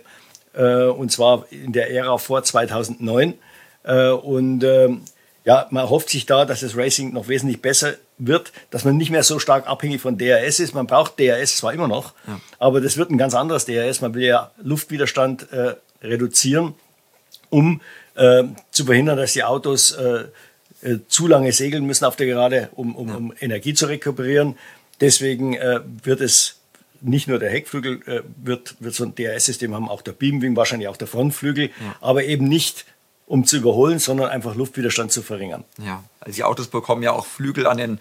äh, 0.53 0.85
und 0.85 1.11
zwar 1.11 1.45
in 1.51 1.73
der 1.73 1.91
Ära 1.91 2.17
vor 2.17 2.43
2009. 2.43 3.35
Äh, 3.83 4.09
und 4.09 4.63
ähm, 4.63 5.03
ja, 5.45 5.67
man 5.69 5.89
hofft 5.89 6.09
sich 6.09 6.25
da, 6.25 6.45
dass 6.45 6.61
das 6.61 6.75
Racing 6.75 7.13
noch 7.13 7.27
wesentlich 7.27 7.61
besser 7.61 7.93
wird, 8.17 8.51
dass 8.71 8.83
man 8.83 8.97
nicht 8.97 9.09
mehr 9.09 9.23
so 9.23 9.39
stark 9.39 9.67
abhängig 9.67 10.01
von 10.01 10.17
DRS 10.17 10.59
ist. 10.59 10.73
Man 10.73 10.87
braucht 10.87 11.19
DRS 11.19 11.57
zwar 11.57 11.73
immer 11.73 11.87
noch, 11.87 12.13
ja. 12.27 12.39
aber 12.59 12.81
das 12.81 12.97
wird 12.97 13.09
ein 13.09 13.17
ganz 13.17 13.33
anderes 13.33 13.65
DRS. 13.65 14.01
Man 14.01 14.13
will 14.13 14.23
ja 14.23 14.51
Luftwiderstand 14.61 15.51
äh, 15.51 15.75
reduzieren, 16.01 16.73
um 17.49 17.81
äh, 18.15 18.43
zu 18.71 18.85
verhindern, 18.85 19.17
dass 19.17 19.33
die 19.33 19.43
Autos 19.43 19.91
äh, 19.91 20.25
äh, 20.81 20.99
zu 21.07 21.27
lange 21.27 21.51
segeln 21.51 21.85
müssen 21.85 22.05
auf 22.05 22.15
der 22.15 22.27
Gerade, 22.27 22.69
um, 22.75 22.95
um, 22.95 23.15
um 23.15 23.33
Energie 23.39 23.73
zu 23.73 23.87
rekuperieren. 23.87 24.57
Deswegen 25.01 25.53
äh, 25.55 25.81
wird 26.03 26.21
es 26.21 26.59
nicht 27.01 27.27
nur 27.27 27.39
der 27.39 27.49
Heckflügel 27.49 28.01
äh, 28.07 28.21
wird, 28.37 28.75
wird 28.79 28.93
so 28.93 29.05
ein 29.05 29.15
DRS-System 29.15 29.73
haben, 29.73 29.89
auch 29.89 30.01
der 30.01 30.11
Beamwing, 30.11 30.55
wahrscheinlich 30.55 30.87
auch 30.87 30.97
der 30.97 31.07
Frontflügel, 31.07 31.67
ja. 31.67 31.95
aber 32.01 32.23
eben 32.25 32.47
nicht 32.47 32.85
um 33.25 33.45
zu 33.45 33.57
überholen, 33.57 33.99
sondern 33.99 34.29
einfach 34.29 34.55
Luftwiderstand 34.55 35.11
zu 35.11 35.21
verringern. 35.21 35.63
Ja, 35.77 36.03
also 36.19 36.35
die 36.35 36.43
Autos 36.43 36.67
bekommen 36.67 37.03
ja 37.03 37.11
auch 37.11 37.27
Flügel 37.27 37.67
an 37.67 37.77
den 37.77 37.99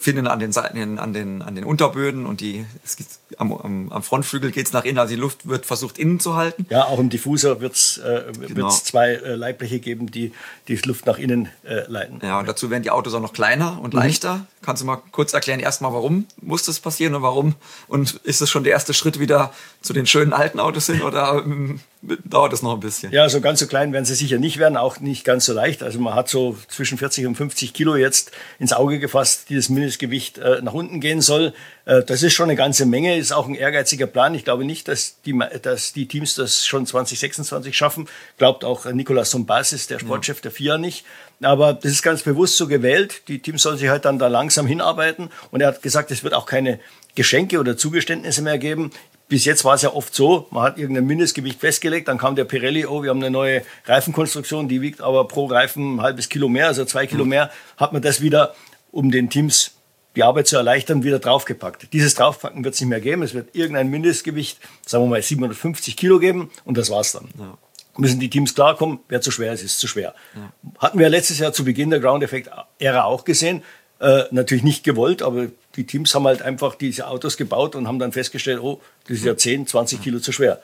finden 0.00 0.26
an 0.26 0.38
den 0.38 0.50
Seiten, 0.50 0.98
an 0.98 1.12
den, 1.12 1.42
an 1.42 1.54
den 1.54 1.64
Unterböden 1.64 2.24
und 2.24 2.40
die, 2.40 2.64
es 2.82 2.96
geht, 2.96 3.06
am, 3.36 3.52
am, 3.90 4.02
Frontflügel 4.02 4.50
geht 4.50 4.66
es 4.66 4.72
nach 4.72 4.86
innen, 4.86 4.98
also 4.98 5.14
die 5.14 5.20
Luft 5.20 5.46
wird 5.46 5.66
versucht 5.66 5.98
innen 5.98 6.18
zu 6.18 6.36
halten. 6.36 6.64
Ja, 6.70 6.86
auch 6.86 6.98
im 6.98 7.10
Diffusor 7.10 7.60
wird 7.60 7.74
es 7.74 7.98
äh, 7.98 8.32
genau. 8.48 8.70
zwei 8.70 9.12
äh, 9.12 9.34
Leibbleche 9.34 9.78
geben, 9.78 10.10
die 10.10 10.32
die 10.68 10.76
Luft 10.76 11.04
nach 11.04 11.18
innen 11.18 11.50
äh, 11.64 11.82
leiten. 11.86 12.18
Ja, 12.22 12.38
und 12.38 12.48
dazu 12.48 12.70
werden 12.70 12.82
die 12.82 12.90
Autos 12.90 13.12
auch 13.12 13.20
noch 13.20 13.34
kleiner 13.34 13.78
und 13.82 13.92
mhm. 13.92 14.00
leichter. 14.00 14.46
Kannst 14.62 14.80
du 14.80 14.86
mal 14.86 15.02
kurz 15.12 15.34
erklären, 15.34 15.60
erstmal, 15.60 15.92
warum 15.92 16.26
muss 16.40 16.62
das 16.62 16.80
passieren 16.80 17.14
und 17.14 17.20
warum? 17.20 17.54
Und 17.86 18.14
ist 18.24 18.40
das 18.40 18.48
schon 18.48 18.64
der 18.64 18.72
erste 18.72 18.94
Schritt 18.94 19.20
wieder 19.20 19.52
zu 19.82 19.92
den 19.92 20.06
schönen 20.06 20.32
alten 20.32 20.60
Autos 20.60 20.86
hin 20.86 21.02
oder 21.02 21.42
ähm, 21.44 21.80
dauert 22.02 22.52
das 22.52 22.62
noch 22.62 22.74
ein 22.74 22.80
bisschen? 22.80 23.12
Ja, 23.12 23.28
so 23.28 23.40
ganz 23.40 23.60
so 23.60 23.66
klein 23.66 23.92
werden 23.92 24.06
sie 24.06 24.14
sicher 24.14 24.38
nicht 24.38 24.58
werden, 24.58 24.76
auch 24.76 25.00
nicht 25.00 25.24
ganz 25.24 25.44
so 25.44 25.52
leicht. 25.52 25.82
Also 25.82 26.00
man 26.00 26.14
hat 26.14 26.28
so 26.28 26.56
zwischen 26.68 26.96
40 26.96 27.26
und 27.26 27.34
50 27.34 27.74
Kilo 27.74 27.94
jetzt 27.94 28.32
ins 28.58 28.72
Auge 28.72 28.98
gefasst, 28.98 29.50
dieses 29.50 29.68
Mindestgewicht 29.68 30.38
äh, 30.38 30.62
nach 30.62 30.72
unten 30.72 31.00
gehen 31.00 31.20
soll. 31.20 31.52
Äh, 31.84 32.02
das 32.02 32.22
ist 32.22 32.32
schon 32.32 32.44
eine 32.44 32.56
ganze 32.56 32.86
Menge, 32.86 33.16
ist 33.16 33.32
auch 33.32 33.46
ein 33.46 33.54
ehrgeiziger 33.54 34.06
Plan. 34.06 34.34
Ich 34.34 34.44
glaube 34.44 34.64
nicht, 34.64 34.88
dass 34.88 35.20
die, 35.26 35.38
dass 35.62 35.92
die 35.92 36.08
Teams 36.08 36.34
das 36.36 36.64
schon 36.64 36.86
2026 36.86 37.76
schaffen. 37.76 38.08
Glaubt 38.38 38.64
auch 38.64 38.86
Nicolas 38.86 39.30
Sombasis, 39.30 39.86
der 39.86 39.98
Sportchef 39.98 40.38
ja. 40.38 40.42
der 40.42 40.50
FIA, 40.52 40.78
nicht. 40.78 41.04
Aber 41.42 41.74
das 41.74 41.92
ist 41.92 42.02
ganz 42.02 42.22
bewusst 42.22 42.56
so 42.56 42.66
gewählt. 42.66 43.28
Die 43.28 43.40
Teams 43.40 43.62
sollen 43.62 43.78
sich 43.78 43.88
halt 43.88 44.06
dann 44.06 44.18
da 44.18 44.28
langsam 44.28 44.66
hinarbeiten. 44.66 45.30
Und 45.50 45.60
er 45.60 45.68
hat 45.68 45.82
gesagt, 45.82 46.10
es 46.10 46.24
wird 46.24 46.34
auch 46.34 46.46
keine 46.46 46.80
Geschenke 47.14 47.58
oder 47.58 47.76
Zugeständnisse 47.76 48.40
mehr 48.40 48.58
geben 48.58 48.90
bis 49.30 49.44
jetzt 49.44 49.64
war 49.64 49.76
es 49.76 49.82
ja 49.82 49.94
oft 49.94 50.12
so, 50.12 50.48
man 50.50 50.64
hat 50.64 50.76
irgendein 50.76 51.06
Mindestgewicht 51.06 51.60
festgelegt, 51.60 52.08
dann 52.08 52.18
kam 52.18 52.34
der 52.34 52.44
Pirelli, 52.44 52.84
oh, 52.84 53.04
wir 53.04 53.10
haben 53.10 53.20
eine 53.20 53.30
neue 53.30 53.62
Reifenkonstruktion, 53.86 54.68
die 54.68 54.82
wiegt 54.82 55.00
aber 55.00 55.26
pro 55.28 55.46
Reifen 55.46 55.96
ein 55.96 56.02
halbes 56.02 56.28
Kilo 56.28 56.48
mehr, 56.48 56.66
also 56.66 56.84
zwei 56.84 57.06
Kilo 57.06 57.24
mehr, 57.24 57.50
hat 57.76 57.92
man 57.92 58.02
das 58.02 58.20
wieder, 58.20 58.54
um 58.90 59.12
den 59.12 59.30
Teams 59.30 59.76
die 60.16 60.24
Arbeit 60.24 60.48
zu 60.48 60.56
erleichtern, 60.56 61.04
wieder 61.04 61.20
draufgepackt. 61.20 61.92
Dieses 61.92 62.16
Draufpacken 62.16 62.64
wird 62.64 62.74
es 62.74 62.80
nicht 62.80 62.90
mehr 62.90 63.00
geben, 63.00 63.22
es 63.22 63.32
wird 63.32 63.54
irgendein 63.54 63.88
Mindestgewicht, 63.88 64.58
sagen 64.84 65.04
wir 65.04 65.08
mal 65.08 65.22
750 65.22 65.96
Kilo 65.96 66.18
geben 66.18 66.50
und 66.64 66.76
das 66.76 66.90
war's 66.90 67.12
dann. 67.12 67.28
Ja. 67.38 67.56
Müssen 67.96 68.18
die 68.18 68.30
Teams 68.30 68.54
klarkommen, 68.56 68.98
wer 69.08 69.20
zu 69.20 69.30
schwer 69.30 69.52
ist, 69.52 69.62
ist 69.62 69.78
zu 69.78 69.86
schwer. 69.86 70.14
Ja. 70.34 70.52
Hatten 70.78 70.98
wir 70.98 71.08
letztes 71.08 71.38
Jahr 71.38 71.52
zu 71.52 71.64
Beginn 71.64 71.90
der 71.90 72.00
Ground 72.00 72.24
Effect 72.24 72.50
Ära 72.80 73.04
auch 73.04 73.24
gesehen, 73.24 73.62
äh, 74.00 74.24
natürlich 74.30 74.64
nicht 74.64 74.84
gewollt, 74.84 75.22
aber 75.22 75.46
die 75.76 75.84
Teams 75.84 76.14
haben 76.14 76.26
halt 76.26 76.42
einfach 76.42 76.74
diese 76.74 77.06
Autos 77.06 77.36
gebaut 77.36 77.74
und 77.74 77.86
haben 77.86 77.98
dann 77.98 78.12
festgestellt, 78.12 78.60
oh, 78.60 78.80
das 79.06 79.18
ist 79.18 79.24
ja 79.24 79.36
10, 79.36 79.66
20 79.66 80.02
Kilo 80.02 80.18
zu 80.18 80.32
schwer. 80.32 80.60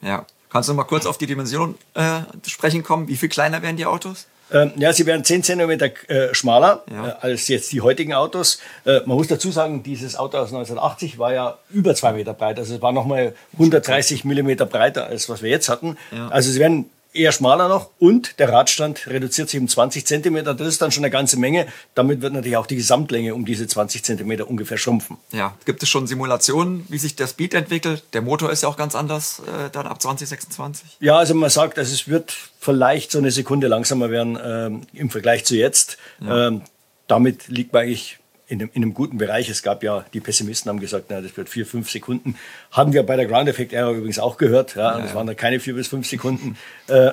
Ja. 0.00 0.26
Kannst 0.50 0.68
du 0.68 0.74
mal 0.74 0.84
kurz 0.84 1.06
auf 1.06 1.16
die 1.16 1.26
Dimension 1.26 1.76
äh, 1.94 2.20
sprechen 2.46 2.82
kommen? 2.82 3.08
Wie 3.08 3.16
viel 3.16 3.28
kleiner 3.28 3.62
werden 3.62 3.76
die 3.76 3.86
Autos? 3.86 4.26
Ähm, 4.52 4.72
ja, 4.76 4.92
sie 4.92 5.06
werden 5.06 5.24
10 5.24 5.42
cm 5.42 5.70
äh, 5.70 6.34
schmaler 6.34 6.84
ja. 6.90 7.08
äh, 7.08 7.12
als 7.20 7.48
jetzt 7.48 7.72
die 7.72 7.80
heutigen 7.80 8.12
Autos. 8.12 8.58
Äh, 8.84 9.00
man 9.06 9.16
muss 9.16 9.28
dazu 9.28 9.50
sagen, 9.50 9.82
dieses 9.82 10.16
Auto 10.16 10.36
aus 10.36 10.48
1980 10.48 11.18
war 11.18 11.32
ja 11.32 11.58
über 11.70 11.94
2 11.94 12.12
Meter 12.12 12.34
breit. 12.34 12.58
Also 12.58 12.74
es 12.74 12.82
war 12.82 12.92
nochmal 12.92 13.34
130 13.54 14.24
Millimeter 14.24 14.66
breiter, 14.66 15.06
als 15.06 15.28
was 15.28 15.42
wir 15.42 15.48
jetzt 15.48 15.70
hatten. 15.70 15.96
Ja. 16.10 16.28
Also 16.28 16.50
sie 16.50 16.60
werden 16.60 16.90
eher 17.12 17.32
schmaler 17.32 17.68
noch 17.68 17.90
und 17.98 18.38
der 18.38 18.50
Radstand 18.50 19.06
reduziert 19.06 19.50
sich 19.50 19.60
um 19.60 19.68
20 19.68 20.06
Zentimeter. 20.06 20.54
Das 20.54 20.68
ist 20.68 20.82
dann 20.82 20.92
schon 20.92 21.04
eine 21.04 21.10
ganze 21.10 21.38
Menge. 21.38 21.66
Damit 21.94 22.22
wird 22.22 22.32
natürlich 22.32 22.56
auch 22.56 22.66
die 22.66 22.76
Gesamtlänge 22.76 23.34
um 23.34 23.44
diese 23.44 23.66
20 23.66 24.04
Zentimeter 24.04 24.48
ungefähr 24.48 24.78
schrumpfen. 24.78 25.18
Ja, 25.32 25.54
gibt 25.64 25.82
es 25.82 25.88
schon 25.88 26.06
Simulationen, 26.06 26.86
wie 26.88 26.98
sich 26.98 27.16
der 27.16 27.26
Speed 27.26 27.54
entwickelt? 27.54 28.04
Der 28.12 28.22
Motor 28.22 28.50
ist 28.50 28.62
ja 28.62 28.68
auch 28.68 28.76
ganz 28.76 28.94
anders 28.94 29.40
äh, 29.40 29.70
dann 29.70 29.86
ab 29.86 30.00
2026. 30.00 30.98
Ja, 31.00 31.18
also 31.18 31.34
man 31.34 31.50
sagt, 31.50 31.78
also 31.78 31.92
es 31.92 32.08
wird 32.08 32.34
vielleicht 32.60 33.10
so 33.10 33.18
eine 33.18 33.30
Sekunde 33.30 33.68
langsamer 33.68 34.10
werden 34.10 34.38
ähm, 34.42 34.82
im 34.92 35.10
Vergleich 35.10 35.44
zu 35.44 35.56
jetzt. 35.56 35.98
Ja. 36.20 36.48
Ähm, 36.48 36.62
damit 37.08 37.48
liegt 37.48 37.72
man 37.72 37.82
eigentlich 37.82 38.18
in 38.52 38.60
einem, 38.60 38.70
in 38.74 38.82
einem, 38.82 38.94
guten 38.94 39.16
Bereich. 39.16 39.48
Es 39.48 39.62
gab 39.62 39.82
ja, 39.82 40.04
die 40.12 40.20
Pessimisten 40.20 40.68
haben 40.68 40.78
gesagt, 40.78 41.06
na, 41.08 41.22
das 41.22 41.34
wird 41.36 41.48
vier, 41.48 41.64
fünf 41.64 41.90
Sekunden. 41.90 42.36
Haben 42.70 42.92
wir 42.92 43.02
bei 43.02 43.16
der 43.16 43.26
Ground 43.26 43.48
Effect 43.48 43.72
Error 43.72 43.94
übrigens 43.94 44.18
auch 44.18 44.36
gehört. 44.36 44.76
Ja, 44.76 44.98
ja 44.98 45.02
das 45.02 45.14
waren 45.14 45.26
dann 45.26 45.36
keine 45.36 45.58
vier 45.58 45.74
bis 45.74 45.88
fünf 45.88 46.06
Sekunden. 46.06 46.56
äh, 46.88 47.12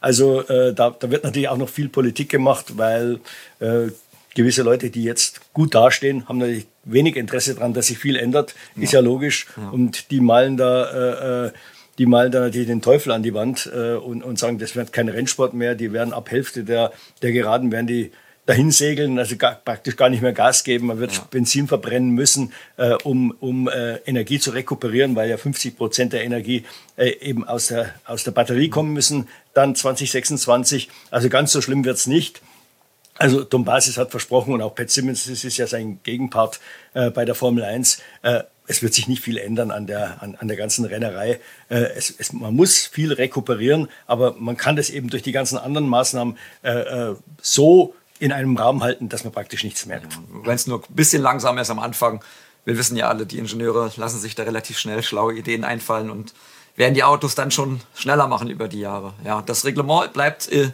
also 0.00 0.42
äh, 0.42 0.74
da, 0.74 0.90
da, 0.90 1.10
wird 1.10 1.24
natürlich 1.24 1.48
auch 1.48 1.56
noch 1.56 1.70
viel 1.70 1.88
Politik 1.88 2.28
gemacht, 2.28 2.76
weil 2.76 3.20
äh, 3.60 3.88
gewisse 4.34 4.62
Leute, 4.62 4.90
die 4.90 5.04
jetzt 5.04 5.40
gut 5.54 5.74
dastehen, 5.74 6.28
haben 6.28 6.38
natürlich 6.38 6.66
wenig 6.84 7.16
Interesse 7.16 7.54
daran, 7.54 7.72
dass 7.72 7.86
sich 7.86 7.98
viel 7.98 8.16
ändert. 8.16 8.54
Ist 8.76 8.92
ja 8.92 9.00
logisch. 9.00 9.46
Und 9.72 10.10
die 10.10 10.20
malen 10.20 10.58
da 10.58 11.44
äh, 11.44 11.46
äh, 11.46 11.52
die 11.98 12.06
malen 12.06 12.32
da 12.32 12.40
natürlich 12.40 12.66
den 12.66 12.82
Teufel 12.82 13.12
an 13.12 13.22
die 13.22 13.34
Wand 13.34 13.70
äh, 13.72 13.94
und, 13.94 14.24
und 14.24 14.36
sagen, 14.38 14.58
das 14.58 14.74
wird 14.74 14.92
kein 14.92 15.08
Rennsport 15.08 15.54
mehr, 15.54 15.76
die 15.76 15.92
werden 15.92 16.12
ab 16.12 16.28
Hälfte 16.30 16.64
der, 16.64 16.92
der 17.22 17.30
Geraden 17.30 17.70
werden 17.70 17.86
die 17.86 18.10
dahin 18.46 18.70
segeln, 18.70 19.18
also 19.18 19.36
gar, 19.36 19.54
praktisch 19.54 19.96
gar 19.96 20.08
nicht 20.08 20.22
mehr 20.22 20.32
Gas 20.32 20.64
geben. 20.64 20.86
Man 20.88 20.98
wird 20.98 21.12
ja. 21.12 21.26
Benzin 21.30 21.66
verbrennen 21.66 22.10
müssen, 22.10 22.52
äh, 22.76 22.94
um, 23.04 23.34
um 23.40 23.68
äh, 23.68 23.96
Energie 24.06 24.38
zu 24.38 24.50
rekuperieren, 24.50 25.16
weil 25.16 25.30
ja 25.30 25.36
50 25.36 25.76
Prozent 25.76 26.12
der 26.12 26.24
Energie 26.24 26.64
äh, 26.96 27.10
eben 27.20 27.46
aus 27.46 27.68
der, 27.68 27.94
aus 28.04 28.24
der 28.24 28.32
Batterie 28.32 28.68
kommen 28.68 28.92
müssen. 28.92 29.28
Dann 29.54 29.74
2026. 29.74 30.88
Also 31.10 31.28
ganz 31.28 31.52
so 31.52 31.60
schlimm 31.60 31.84
wird's 31.84 32.06
nicht. 32.06 32.42
Also 33.16 33.44
Tom 33.44 33.64
Basis 33.64 33.96
hat 33.96 34.10
versprochen 34.10 34.52
und 34.52 34.60
auch 34.60 34.74
Pat 34.74 34.90
Simmons, 34.90 35.26
das 35.26 35.44
ist 35.44 35.56
ja 35.56 35.68
sein 35.68 36.00
Gegenpart 36.02 36.58
äh, 36.94 37.10
bei 37.10 37.24
der 37.24 37.36
Formel 37.36 37.62
1, 37.62 38.02
äh, 38.22 38.42
es 38.66 38.82
wird 38.82 38.94
sich 38.94 39.08
nicht 39.08 39.22
viel 39.22 39.36
ändern 39.36 39.70
an 39.70 39.86
der, 39.86 40.22
an, 40.22 40.36
an 40.36 40.48
der 40.48 40.56
ganzen 40.56 40.84
Rennerei. 40.84 41.38
Äh, 41.68 41.76
es, 41.96 42.12
es, 42.16 42.32
man 42.32 42.54
muss 42.54 42.86
viel 42.86 43.12
rekuperieren, 43.12 43.88
aber 44.06 44.34
man 44.38 44.56
kann 44.56 44.74
das 44.74 44.90
eben 44.90 45.10
durch 45.10 45.22
die 45.22 45.32
ganzen 45.32 45.58
anderen 45.58 45.88
Maßnahmen 45.88 46.36
äh, 46.62 46.70
äh 46.70 47.14
so 47.40 47.94
in 48.24 48.32
einem 48.32 48.56
Raum 48.56 48.82
halten, 48.82 49.10
dass 49.10 49.22
man 49.22 49.34
praktisch 49.34 49.64
nichts 49.64 49.84
merkt. 49.84 50.14
Ja, 50.14 50.18
Wenn 50.44 50.54
es 50.54 50.66
nur 50.66 50.78
ein 50.78 50.94
bisschen 50.94 51.20
langsam 51.20 51.58
ist 51.58 51.68
am 51.68 51.78
Anfang, 51.78 52.24
wir 52.64 52.78
wissen 52.78 52.96
ja 52.96 53.08
alle, 53.08 53.26
die 53.26 53.36
Ingenieure 53.36 53.92
lassen 53.96 54.18
sich 54.18 54.34
da 54.34 54.44
relativ 54.44 54.78
schnell 54.78 55.02
schlaue 55.02 55.34
Ideen 55.34 55.62
einfallen 55.62 56.08
und 56.08 56.32
werden 56.74 56.94
die 56.94 57.04
Autos 57.04 57.34
dann 57.34 57.50
schon 57.50 57.80
schneller 57.94 58.26
machen 58.26 58.48
über 58.48 58.66
die 58.66 58.80
Jahre. 58.80 59.12
Ja, 59.24 59.42
das 59.42 59.66
Reglement 59.66 60.14
bleibt, 60.14 60.50
äh, 60.50 60.70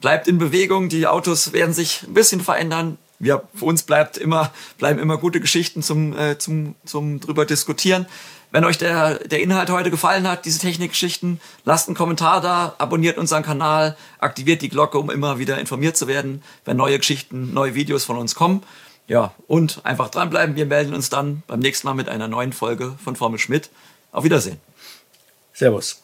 bleibt 0.00 0.28
in 0.28 0.38
Bewegung, 0.38 0.88
die 0.88 1.08
Autos 1.08 1.52
werden 1.52 1.74
sich 1.74 2.04
ein 2.04 2.14
bisschen 2.14 2.40
verändern. 2.40 2.98
Wir, 3.18 3.42
für 3.52 3.64
uns 3.64 3.82
bleibt 3.82 4.16
immer, 4.16 4.52
bleiben 4.78 5.00
immer 5.00 5.18
gute 5.18 5.40
Geschichten 5.40 5.82
zum, 5.82 6.16
äh, 6.16 6.38
zum, 6.38 6.76
zum 6.84 7.18
drüber 7.18 7.46
diskutieren. 7.46 8.06
Wenn 8.52 8.64
euch 8.66 8.76
der, 8.76 9.18
der 9.26 9.40
Inhalt 9.40 9.70
heute 9.70 9.90
gefallen 9.90 10.28
hat, 10.28 10.44
diese 10.44 10.58
Technikgeschichten, 10.58 11.40
lasst 11.64 11.88
einen 11.88 11.96
Kommentar 11.96 12.42
da, 12.42 12.74
abonniert 12.76 13.16
unseren 13.16 13.42
Kanal, 13.42 13.96
aktiviert 14.18 14.60
die 14.60 14.68
Glocke, 14.68 14.98
um 14.98 15.10
immer 15.10 15.38
wieder 15.38 15.58
informiert 15.58 15.96
zu 15.96 16.06
werden, 16.06 16.42
wenn 16.66 16.76
neue 16.76 16.98
Geschichten, 16.98 17.54
neue 17.54 17.74
Videos 17.74 18.04
von 18.04 18.18
uns 18.18 18.34
kommen. 18.34 18.62
Ja, 19.08 19.32
und 19.48 19.80
einfach 19.84 20.10
dranbleiben. 20.10 20.54
Wir 20.54 20.66
melden 20.66 20.94
uns 20.94 21.08
dann 21.08 21.42
beim 21.46 21.60
nächsten 21.60 21.86
Mal 21.86 21.94
mit 21.94 22.10
einer 22.10 22.28
neuen 22.28 22.52
Folge 22.52 22.94
von 23.02 23.16
Formel 23.16 23.38
Schmidt. 23.38 23.70
Auf 24.12 24.24
Wiedersehen. 24.24 24.60
Servus. 25.54 26.02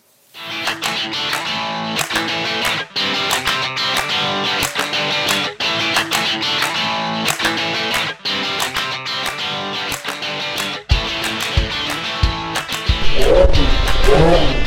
Oh. 14.10 14.57